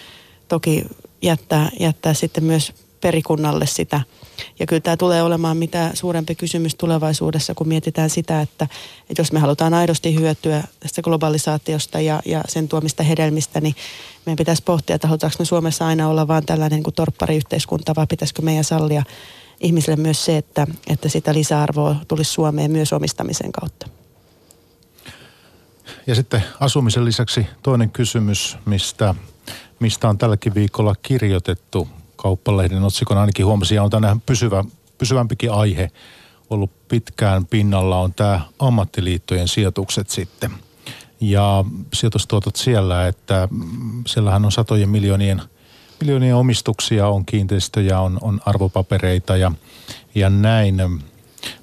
[0.48, 0.86] toki
[1.22, 4.02] jättää, jättää sitten myös perikunnalle sitä.
[4.60, 8.68] Ja kyllä tämä tulee olemaan mitä suurempi kysymys tulevaisuudessa, kun mietitään sitä, että,
[9.10, 13.76] että jos me halutaan aidosti hyötyä tästä globalisaatiosta ja, ja sen tuomista hedelmistä, niin
[14.26, 18.08] meidän pitäisi pohtia, että halutaanko me Suomessa aina olla vain tällainen niin kuin torppariyhteiskunta, vai
[18.08, 19.04] pitäisikö meidän sallia
[19.60, 23.88] ihmisille myös se, että, että sitä lisäarvoa tulisi Suomeen myös omistamisen kautta.
[26.08, 29.16] Ja sitten asumisen lisäksi toinen kysymys, mistä,
[29.80, 34.64] mistä on tälläkin viikolla kirjoitettu kauppalehden otsikon ainakin huomasin, ja on tämä pysyvä,
[34.98, 35.92] pysyvämpikin aihe
[36.50, 40.52] ollut pitkään pinnalla, on tämä ammattiliittojen sijoitukset sitten.
[41.22, 43.48] Ja sijoitustuotot siellä, että
[44.08, 45.42] siellähän on satojen miljoonien,
[46.02, 49.52] miljoonien omistuksia, on kiinteistöjä, on, on arvopapereita ja,
[50.16, 50.82] ja näin.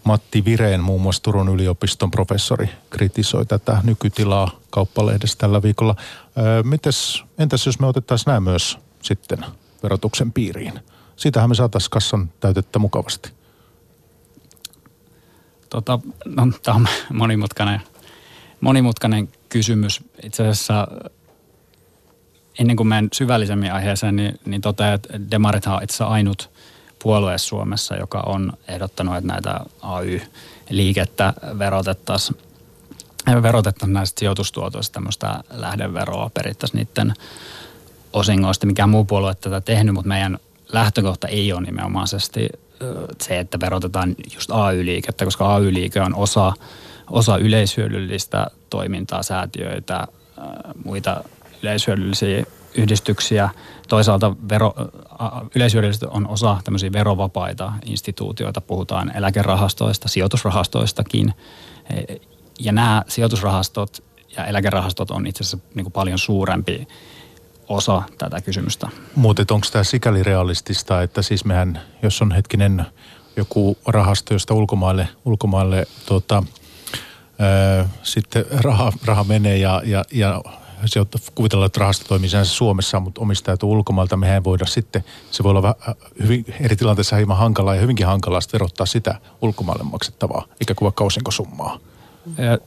[0.04, 5.96] Matti Vireen, muun muassa Turun yliopiston professori, kritisoi tätä nykytilaa kauppalehdessä tällä viikolla.
[6.38, 9.38] Öö, mites, entäs jos me otettaisiin nämä myös sitten
[9.82, 10.80] verotuksen piiriin?
[11.16, 13.32] Siitähän me saataisiin kassan täytettä mukavasti.
[15.70, 17.80] Tota, no, tämä on monimutkainen,
[18.60, 20.00] monimutkainen kysymys.
[20.22, 20.88] Itse asiassa
[22.58, 26.50] ennen kuin menen syvällisemmin aiheeseen, niin, niin totean, että Demarithan on itse ainut
[27.02, 32.38] puolue Suomessa, joka on ehdottanut, että näitä AY-liikettä verotettaisiin
[33.42, 37.14] verotettaisiin näistä sijoitustuotoista tämmöistä lähdeveroa, perittäisiin niiden
[38.12, 38.66] osingoista.
[38.66, 40.38] Mikään muu puolue tätä tehnyt, mutta meidän
[40.72, 42.48] lähtökohta ei ole nimenomaisesti
[43.22, 46.52] se, että verotetaan just AY-liikettä, koska AY-liike on osa,
[47.10, 50.06] osa yleishyödyllistä toimintaa, säätiöitä,
[50.84, 51.24] muita
[51.62, 52.44] yleishyödyllisiä
[52.74, 53.50] yhdistyksiä.
[53.88, 54.74] Toisaalta vero,
[55.54, 58.60] yleishyödyllisesti on osa tämmöisiä verovapaita instituutioita.
[58.60, 61.34] Puhutaan eläkerahastoista, sijoitusrahastoistakin.
[61.90, 62.14] E,
[62.60, 64.04] ja nämä sijoitusrahastot
[64.36, 66.88] ja eläkerahastot on itse asiassa niin kuin paljon suurempi
[67.68, 68.88] osa tätä kysymystä.
[69.14, 72.86] Mutta onko tämä sikäli realistista, että siis mehän, jos on hetkinen
[73.36, 76.42] joku rahasto, josta ulkomaille, ulkomaille tuota,
[77.38, 80.42] ää, sitten raha, raha menee ja, ja, ja
[80.86, 84.16] se on, kuvitellaan, että rahasto toimii Suomessa, mutta omistajat ulkomailta.
[84.16, 85.74] Mehän ei voida sitten, se voi olla
[86.22, 91.04] hyvin, eri tilanteissa hieman hankalaa ja hyvinkin hankalaa verottaa sitä ulkomaille maksettavaa, eikä kuin vaikka
[91.04, 91.78] osinkosummaa.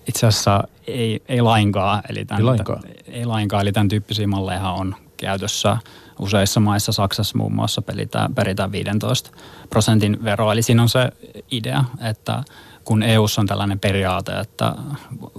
[0.08, 2.04] Itse asiassa ei, ei lainkaan.
[2.10, 2.84] Eli tämän, ei lainkaan?
[3.06, 5.78] Ei lainkaan, eli tämän tyyppisiä malleja on käytössä
[6.20, 9.32] useissa maissa, Saksassa muun muassa peritään, peritään 15
[9.70, 10.54] prosentin veroa.
[10.54, 11.12] Eli siinä on se
[11.52, 12.44] idea, että
[12.86, 14.76] kun EU:ssa on tällainen periaate, että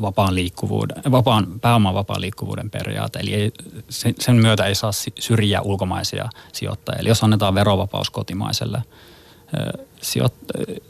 [0.02, 3.52] vapaan, liikkuvuuden, vapaan pääoman vapaan liikkuvuuden periaate, eli ei,
[4.18, 7.00] sen myötä ei saa syrjiä ulkomaisia sijoittajia.
[7.00, 8.82] Eli jos annetaan verovapaus kotimaiselle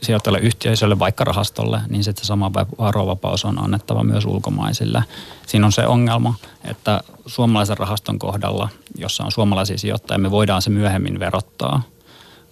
[0.02, 5.04] sijoittajalle yhteisölle, vaikka rahastolle, niin sitten se sama varovapaus on annettava myös ulkomaisille.
[5.46, 6.34] Siinä on se ongelma,
[6.64, 11.82] että suomalaisen rahaston kohdalla, jossa on suomalaisia sijoittajia, me voidaan se myöhemmin verottaa,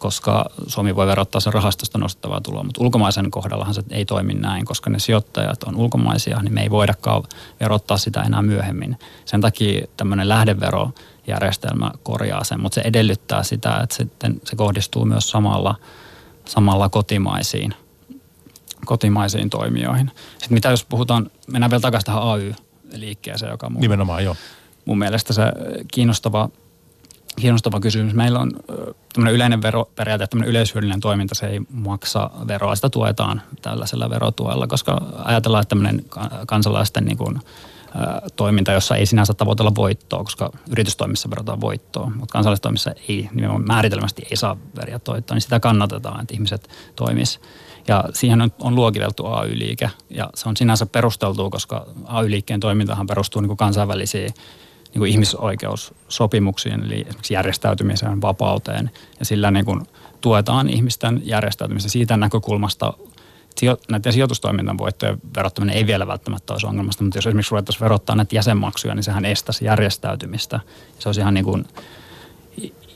[0.05, 4.65] koska Suomi voi verottaa sen rahastosta nostettavaa tuloa, mutta ulkomaisen kohdallahan se ei toimi näin,
[4.65, 7.23] koska ne sijoittajat on ulkomaisia, niin me ei voidakaan
[7.61, 8.99] verottaa sitä enää myöhemmin.
[9.25, 10.91] Sen takia tämmöinen lähdevero
[11.27, 15.75] järjestelmä korjaa sen, mutta se edellyttää sitä, että sitten se kohdistuu myös samalla,
[16.45, 17.75] samalla kotimaisiin,
[18.85, 20.11] kotimaisiin toimijoihin.
[20.31, 24.37] Sitten mitä jos puhutaan, mennään vielä takaisin tähän AY-liikkeeseen, joka on mun, Nimenomaan, joo.
[24.85, 25.43] mun mielestä se
[25.93, 26.49] kiinnostava,
[27.41, 28.15] kiinnostava kysymys.
[28.15, 28.51] Meillä on
[29.13, 35.03] tämmöinen yleinen veroperiaate, tämmöinen yleishyödyllinen toiminta, se ei maksa veroa, sitä tuetaan tällaisella verotuella, koska
[35.25, 36.05] ajatellaan, että tämmöinen
[36.47, 37.41] kansalaisten niin kuin,
[38.37, 44.23] toiminta, jossa ei sinänsä tavoitella voittoa, koska yritystoimissa verotaan voittoa, mutta kansallistoimissa ei, nimenomaan määritelmästi
[44.31, 47.41] ei saa veriä voittoa, niin sitä kannatetaan, että ihmiset toimis.
[47.89, 53.43] Ja siihen on, on luokiteltu AY-liike ja se on sinänsä perusteltu, koska AY-liikkeen toimintahan perustuu
[53.43, 54.35] niin kuin kansainvälisiin
[54.95, 59.83] niin kuin ihmisoikeussopimuksiin, eli esimerkiksi järjestäytymiseen, vapauteen ja sillä niin kuin
[60.21, 62.93] tuetaan ihmisten järjestäytymistä siitä näkökulmasta
[63.91, 68.37] näiden sijoitustoiminnan voittojen verottaminen ei vielä välttämättä olisi ongelmasta, mutta jos esimerkiksi ruvettaisiin verottaa näitä
[68.37, 70.61] jäsenmaksuja, niin sehän estäisi järjestäytymistä.
[70.99, 71.65] Se olisi ihan niin kuin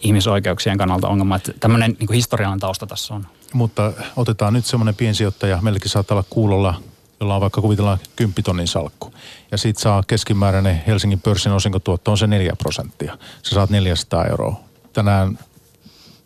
[0.03, 3.27] ihmisoikeuksien kannalta ongelma, että tämmöinen niin historiallinen tausta tässä on.
[3.53, 6.75] Mutta otetaan nyt semmoinen piensijoittaja, meilläkin saattaa olla kuulolla
[7.21, 9.13] jolla on vaikka kuvitellaan 10 tonnin salkku.
[9.51, 13.19] Ja sit saa keskimääräinen Helsingin pörssin osinkotuotto on se 4 prosenttia.
[13.43, 14.61] Sä saat 400 euroa.
[14.93, 15.39] Tänään,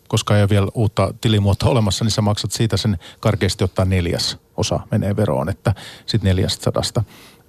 [0.07, 4.37] koska ei ole vielä uutta tilimuotoa olemassa, niin sä maksat siitä sen karkeasti ottaa neljäs
[4.57, 5.75] osa menee veroon, että
[6.05, 6.83] sit 400.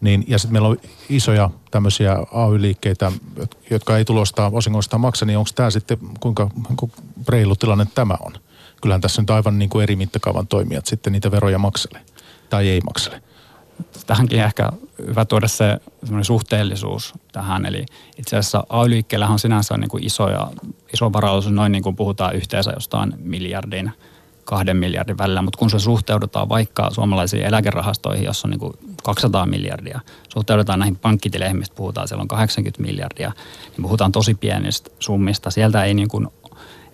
[0.01, 0.77] Niin, ja sitten meillä on
[1.09, 3.13] isoja tämmöisiä AY-liikkeitä,
[3.71, 6.97] jotka ei tulosta osingoista maksa, niin onko tämä sitten, kuinka, kuinka
[7.29, 8.33] reilu tilanne tämä on?
[8.83, 12.01] Kyllähän tässä nyt aivan niin kuin eri mittakaavan toimijat sitten niitä veroja maksele
[12.51, 13.23] tai ei maksele.
[14.07, 14.69] Tähänkin ehkä
[15.07, 15.79] hyvä tuoda se
[16.23, 17.67] suhteellisuus tähän.
[17.67, 17.87] Eli
[18.19, 20.51] itse asiassa AY-liikkeellä on sinänsä niin kuin iso, ja,
[20.93, 23.93] iso varallisuus, noin niin kuin puhutaan yhteensä jostain miljardin–
[24.45, 28.73] kahden miljardin välillä, mutta kun se suhteudutaan vaikka suomalaisiin eläkerahastoihin, jossa on niin kuin
[29.03, 33.33] 200 miljardia, suhteudutaan näihin pankkitileihin, mistä puhutaan, siellä on 80 miljardia,
[33.65, 35.51] niin puhutaan tosi pienistä summista.
[35.51, 36.29] Sieltä ei niin kuin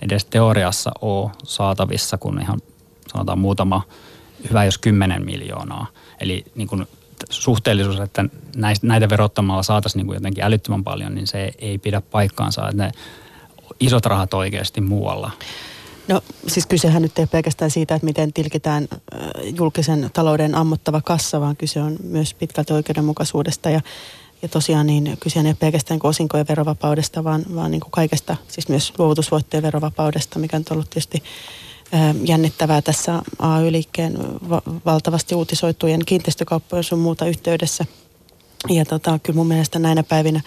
[0.03, 2.61] edes teoriassa ole saatavissa, kun ihan
[3.12, 3.83] sanotaan muutama,
[4.49, 5.87] hyvä jos 10 miljoonaa.
[6.21, 6.87] Eli niin kuin
[7.31, 8.25] suhteellisuus, että
[8.83, 12.93] näitä verottamalla saataisiin niin kuin jotenkin älyttömän paljon, niin se ei pidä paikkaansa, että ne
[13.81, 15.31] isot rahat oikeasti muualla.
[16.09, 18.89] No siis kysehän nyt ei pelkästään siitä, että miten tilkitään
[19.59, 23.81] julkisen talouden ammottava kassa, vaan kyse on myös pitkälti oikeudenmukaisuudesta ja
[24.43, 28.68] ja tosiaan niin kyse ei ole pelkästään osinkojen verovapaudesta, vaan, vaan niin kuin kaikesta, siis
[28.68, 31.23] myös luovutusvoittojen verovapaudesta, mikä on ollut tietysti
[32.24, 34.18] jännittävää tässä AY-liikkeen
[34.86, 37.86] valtavasti uutisoitujen kiinteistökauppojen sun muuta yhteydessä.
[38.68, 40.41] Ja tota, kyllä mun mielestä näinä päivinä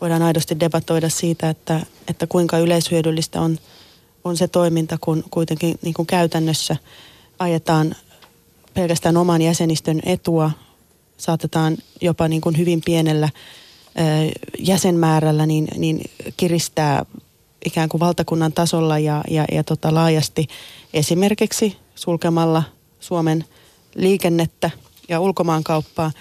[0.00, 3.58] voidaan aidosti debatoida siitä, että, että kuinka yleishyödyllistä on–
[4.24, 6.76] on se toiminta, kun kuitenkin niin kuin käytännössä
[7.38, 7.94] ajetaan
[8.74, 10.50] pelkästään oman jäsenistön etua,
[11.16, 13.28] saatetaan jopa niin kuin hyvin pienellä
[14.58, 16.00] jäsenmäärällä niin, niin
[16.36, 17.06] kiristää
[17.64, 20.46] ikään kuin valtakunnan tasolla ja, ja, ja tota laajasti
[20.94, 22.62] esimerkiksi sulkemalla
[23.00, 23.44] Suomen
[23.94, 24.70] liikennettä
[25.08, 26.12] ja ulkomaankauppaa,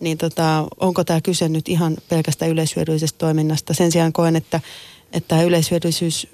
[0.00, 3.74] niin tota, onko tämä kyse nyt ihan pelkästään yleishyödyllisestä toiminnasta?
[3.74, 4.60] Sen sijaan koen, että,
[5.12, 6.26] että yleishyödyllisyys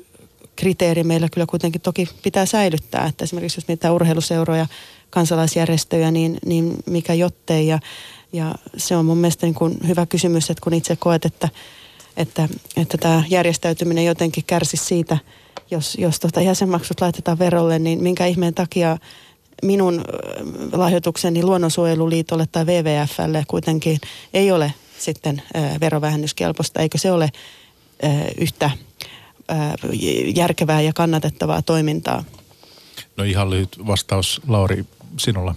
[0.56, 3.06] kriteeri meillä kyllä kuitenkin toki pitää säilyttää.
[3.06, 4.66] Että esimerkiksi jos mietitään urheiluseuroja,
[5.10, 7.66] kansalaisjärjestöjä, niin, niin mikä jottei.
[7.66, 7.78] Ja,
[8.32, 11.48] ja se on mun mielestä niin kuin hyvä kysymys, että kun itse koet, että,
[12.16, 15.18] että, että tämä järjestäytyminen jotenkin kärsi siitä,
[15.70, 18.98] jos, jos tota jäsenmaksut laitetaan verolle, niin minkä ihmeen takia
[19.62, 20.04] minun
[20.72, 23.98] lahjoitukseni Luonnonsuojeluliitolle tai WWFlle kuitenkin
[24.34, 25.42] ei ole sitten
[25.80, 27.30] verovähennyskelpoista, eikö se ole
[28.40, 28.70] yhtä
[30.34, 32.24] järkevää ja kannatettavaa toimintaa.
[33.16, 34.84] No ihan lyhyt vastaus Lauri
[35.16, 35.54] sinulla.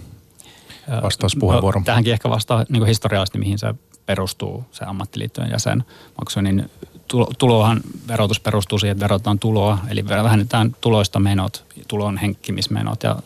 [1.02, 1.80] Vastauspuheenvuoro.
[1.80, 3.74] No, tähänkin ehkä vastaa niin historiallisesti, mihin se
[4.10, 6.70] perustuu, se ammattiliittojen jäsenmaksu, niin
[7.38, 13.16] tulohan, verotus perustuu siihen, että verotetaan tuloa, eli vähennetään tuloista menot, tulon henkkimismenot ja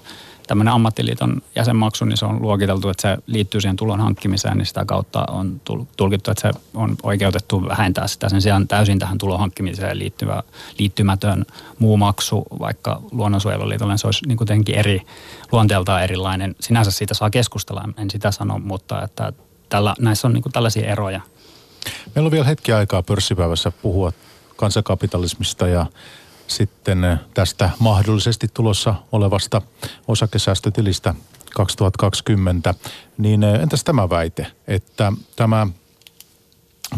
[0.46, 4.84] tämmöinen ammattiliiton jäsenmaksu, niin se on luokiteltu, että se liittyy siihen tulon hankkimiseen, niin sitä
[4.84, 5.60] kautta on
[5.96, 10.42] tulkittu, että se on oikeutettu vähentää sitä sen sijaan täysin tähän tulon hankkimiseen liittyvä,
[10.78, 11.46] liittymätön
[11.78, 15.02] muu maksu, vaikka luonnonsuojeluliitolle se olisi niin kuitenkin eri,
[15.52, 16.54] luonteeltaan erilainen.
[16.60, 19.32] Sinänsä siitä saa keskustella, en sitä sano, mutta että
[19.68, 21.20] tällä, näissä on niin tällaisia eroja.
[22.14, 24.12] Meillä on vielä hetki aikaa pörssipäivässä puhua
[24.56, 25.86] kansakapitalismista ja
[26.46, 29.62] sitten eh, tästä mahdollisesti tulossa olevasta
[30.08, 31.14] osakesäästötilistä
[31.54, 32.74] 2020,
[33.18, 35.66] niin eh, entäs tämä väite, että tämä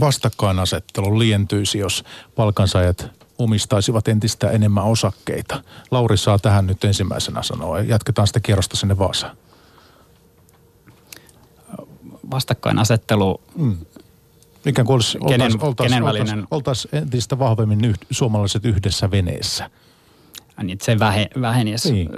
[0.00, 2.04] vastakkainasettelu lientyisi, jos
[2.34, 5.62] palkansaajat omistaisivat entistä enemmän osakkeita.
[5.90, 7.80] Lauri saa tähän nyt ensimmäisenä sanoa.
[7.80, 9.36] Jatketaan sitä kierrosta sinne Vaasaan.
[12.30, 13.76] Vastakkainasettelu mm.
[14.66, 19.70] Ikään kuin olisi, kenen, oltaisiin, oltaisiin, oltaisiin, oltaisiin entistä vahvemmin yh, suomalaiset yhdessä veneessä.
[20.62, 21.92] Niin, se vähe, vähenisi.
[21.92, 22.08] Niin.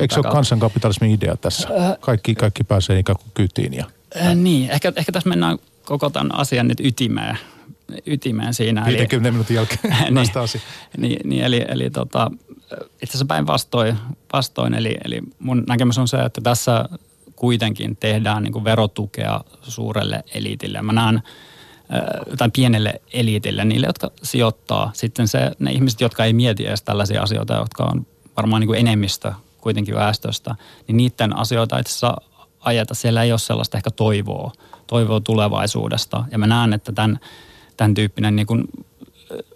[0.00, 1.68] Eikö se ole kansankapitalismin idea tässä?
[2.00, 3.74] Kaikki, kaikki pääsee ikään kuin kytiin.
[3.74, 3.84] Ja...
[4.16, 7.38] Äh, niin, ehkä, ehkä tässä mennään koko tämän asian nyt ytimeen,
[8.06, 8.84] ytimeen siinä.
[8.86, 9.80] 50 eli, minuutin jälkeen
[10.14, 10.28] niin,
[10.98, 12.30] niin, niin, eli, eli tota,
[13.02, 13.96] itse asiassa päinvastoin,
[14.32, 16.88] vastoin, eli, eli mun näkemys on se, että tässä
[17.44, 20.82] kuitenkin tehdään niin kuin verotukea suurelle eliitille.
[20.82, 21.22] Mä näen
[22.38, 24.90] tai pienelle eliitille, niille, jotka sijoittaa.
[24.94, 28.80] Sitten se, ne ihmiset, jotka ei mieti edes tällaisia asioita, jotka on varmaan niin kuin
[28.80, 30.54] enemmistö kuitenkin väestöstä,
[30.88, 32.16] niin niiden asioita itse asiassa
[32.60, 32.94] ajeta.
[32.94, 34.52] Siellä ei ole sellaista ehkä toivoa,
[34.86, 36.24] toivoa tulevaisuudesta.
[36.30, 37.18] Ja mä näen, että tämän,
[37.76, 38.64] tämän tyyppinen niin kuin,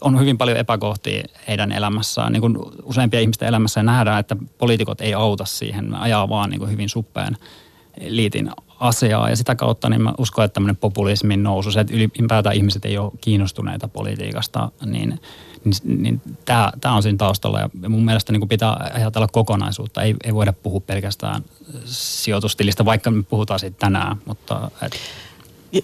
[0.01, 2.32] on hyvin paljon epäkohtia heidän elämässään.
[2.32, 5.91] Niin kuin useimpia ihmisten elämässä nähdään, että poliitikot ei auta siihen.
[5.91, 7.36] Ne ajaa vaan niin kuin hyvin suppeen
[8.07, 12.57] liitin asiaa ja sitä kautta niin mä uskon, että tämmöinen populismin nousu, se, että ylipäätään
[12.57, 15.20] ihmiset ei ole kiinnostuneita politiikasta, niin,
[15.64, 20.03] niin, niin tämä, on siinä taustalla ja mun mielestä niin pitää ajatella kokonaisuutta.
[20.03, 21.44] Ei, ei voida puhua pelkästään
[21.84, 24.70] sijoitustilistä, vaikka me puhutaan siitä tänään, mutta...
[24.82, 24.92] Et...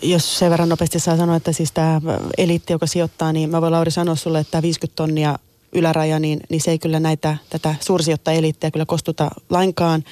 [0.02, 2.00] Jos sen verran nopeasti saa sanoa, että siis tämä
[2.38, 5.38] eliitti, joka sijoittaa, niin mä voin Lauri sanoa sulle, että tämä 50 tonnia
[5.72, 10.04] yläraja, niin, niin se ei kyllä näitä, tätä suursijoittaja-eliittiä kyllä kostuta lainkaan.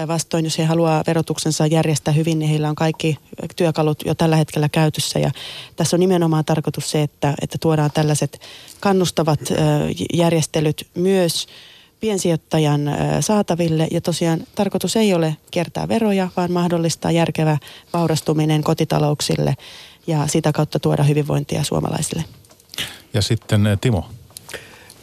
[0.00, 3.18] Päinvastoin, jos he haluaa verotuksensa järjestää hyvin, niin heillä on kaikki
[3.56, 5.18] työkalut jo tällä hetkellä käytössä.
[5.18, 5.30] Ja
[5.76, 8.40] tässä on nimenomaan tarkoitus se, että, että tuodaan tällaiset
[8.80, 9.40] kannustavat
[10.14, 11.46] järjestelyt myös
[12.00, 12.80] piensijoittajan
[13.20, 13.88] saataville.
[13.90, 17.58] Ja tosiaan tarkoitus ei ole kiertää veroja, vaan mahdollistaa järkevä
[17.92, 19.54] vaurastuminen kotitalouksille
[20.06, 22.24] ja sitä kautta tuoda hyvinvointia suomalaisille.
[23.14, 24.04] Ja sitten Timo,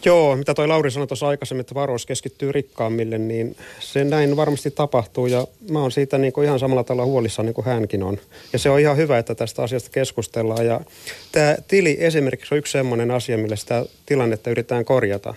[0.05, 4.71] Joo, mitä toi Lauri sanoi tuossa aikaisemmin, että varois keskittyy rikkaammille, niin se näin varmasti
[4.71, 5.27] tapahtuu.
[5.27, 8.17] Ja mä oon siitä niin kuin ihan samalla tavalla huolissaan niin kuin hänkin on.
[8.53, 10.65] Ja se on ihan hyvä, että tästä asiasta keskustellaan.
[10.65, 10.81] Ja
[11.31, 15.33] tämä tili esimerkiksi on yksi semmoinen asia, millä sitä tilannetta yritetään korjata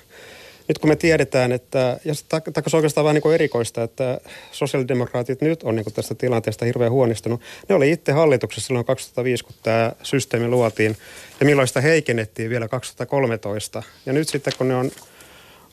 [0.71, 2.43] nyt kun me tiedetään, että, ja se on
[2.75, 4.21] oikeastaan vähän niin erikoista, että
[4.53, 7.41] sosiaalidemokraatit nyt on niin tästä tilanteesta hirveän huonistunut.
[7.69, 10.97] Ne oli itse hallituksessa silloin 2005, kun tämä systeemi luotiin,
[11.41, 13.83] ja milloin sitä heikennettiin vielä 2013.
[14.07, 14.91] Ja nyt sitten, kun ne on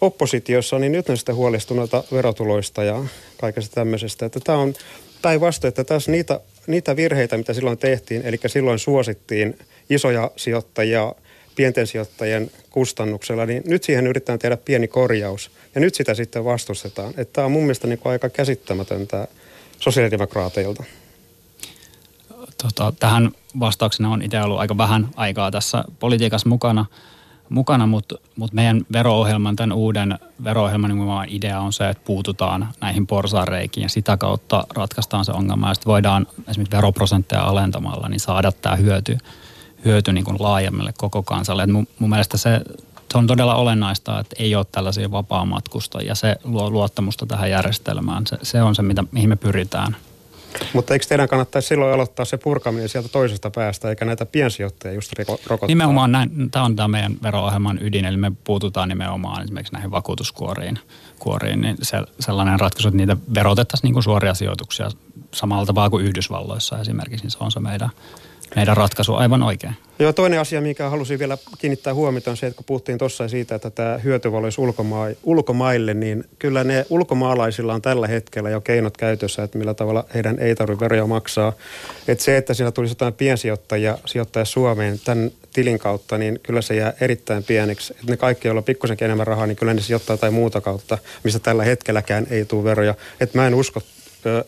[0.02, 3.06] oppositiossa, niin nyt ne sitten huolestuneita verotuloista ja
[3.42, 4.26] kaikesta tämmöisestä.
[4.26, 4.74] Että tämä on
[5.22, 11.14] päinvastoin, että tässä niitä, niitä virheitä, mitä silloin tehtiin, eli silloin suosittiin isoja sijoittajia–
[11.58, 15.52] pienten sijoittajien kustannuksella, niin nyt siihen yritetään tehdä pieni korjaus.
[15.76, 17.14] Ja nyt sitä sitten vastustetaan.
[17.18, 19.28] Että tämä on mun mielestä niin kuin aika käsittämätöntä
[19.80, 20.84] sosiaalidemokraateilta.
[22.64, 26.86] Tota, tähän vastauksena on itse ollut aika vähän aikaa tässä politiikassa mukana,
[27.50, 33.08] mukana mutta mut meidän vero-ohjelman, tämän uuden vero-ohjelman niin idea on se, että puututaan näihin
[33.08, 35.68] porsareikiin ja sitä kautta ratkaistaan se ongelma.
[35.68, 39.18] Ja sitten voidaan esimerkiksi veroprosentteja alentamalla niin saada tämä hyöty
[39.88, 41.64] hyöty niin kuin laajemmalle koko kansalle.
[41.64, 42.62] Et mun, mun mielestä se,
[43.12, 48.28] se on todella olennaista, että ei ole tällaisia vapaamatkusta ja se luo luottamusta tähän järjestelmään.
[48.28, 49.96] Se, se on se, mitä, mihin me pyritään.
[50.74, 55.14] Mutta eikö teidän kannattaisi silloin aloittaa se purkaminen sieltä toisesta päästä, eikä näitä piensijoittajia just
[55.30, 55.68] rokottaa?
[55.68, 60.80] Nimenomaan näin, tämä on tämä meidän vero-ohjelman ydin, eli me puututaan nimenomaan esimerkiksi näihin vakuutuskuoriin.
[61.20, 64.90] Kuoriin, niin se, sellainen ratkaisu, että niitä verotettaisiin niin kuin suoria sijoituksia
[65.34, 67.90] samalla tavalla kuin Yhdysvalloissa esimerkiksi, niin se on se meidän
[68.56, 69.74] meidän ratkaisu aivan oikein.
[70.00, 73.56] Joo, toinen asia, mikä halusin vielä kiinnittää huomiota on se, että kun puhuttiin tuossa siitä,
[73.56, 78.98] että tämä hyöty olisi ulkoma- ulkomaille, niin kyllä ne ulkomaalaisilla on tällä hetkellä jo keinot
[78.98, 81.54] käytössä, että millä tavalla heidän ei tarvitse veroja maksaa.
[82.08, 86.76] Että se, että siellä tulisi jotain piensijoittajia sijoittaa Suomeen tämän tilin kautta, niin kyllä se
[86.76, 87.94] jää erittäin pieneksi.
[87.94, 90.98] Että ne kaikki, joilla on pikkusenkin enemmän rahaa, niin kyllä ne sijoittaa tai muuta kautta,
[91.24, 92.96] mistä tällä hetkelläkään ei tule veroja.
[93.20, 93.82] Että mä en usko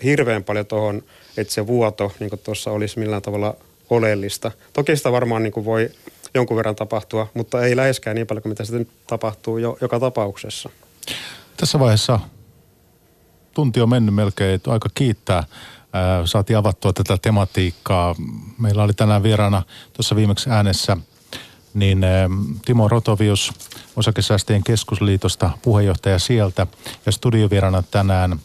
[0.04, 1.04] hirveän paljon tuohon,
[1.38, 3.56] että se vuoto, niin kuin tuossa olisi millään tavalla
[3.90, 4.52] oleellista.
[4.74, 5.90] Toki sitä varmaan niin kuin voi
[6.34, 10.70] jonkun verran tapahtua, mutta ei läheskään niin paljon kuin mitä sitten tapahtuu jo, joka tapauksessa.
[11.58, 12.20] Tässä vaiheessa
[13.54, 15.44] tunti on mennyt melkein, aika kiittää.
[16.26, 18.16] Saatiin avattua tätä tematiikkaa.
[18.58, 19.64] Meillä oli tänään vieraana
[19.94, 20.98] tuossa viimeksi äänessä
[21.74, 22.06] niin
[22.66, 23.52] Timo Rotovius,
[23.96, 26.68] Osakesäästäjien keskusliitosta, puheenjohtaja sieltä
[27.06, 28.40] ja studiovirana tänään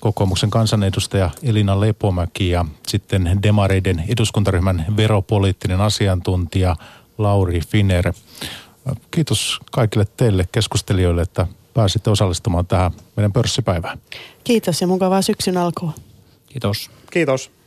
[0.00, 6.76] kokoomuksen kansanedustaja Elina Lepomäki ja sitten Demareiden eduskuntaryhmän veropoliittinen asiantuntija
[7.18, 8.12] Lauri Finer.
[9.10, 13.98] Kiitos kaikille teille keskustelijoille, että pääsitte osallistumaan tähän meidän pörssipäivään.
[14.44, 15.92] Kiitos ja mukavaa syksyn alkua.
[16.46, 16.90] Kiitos.
[17.10, 17.57] Kiitos.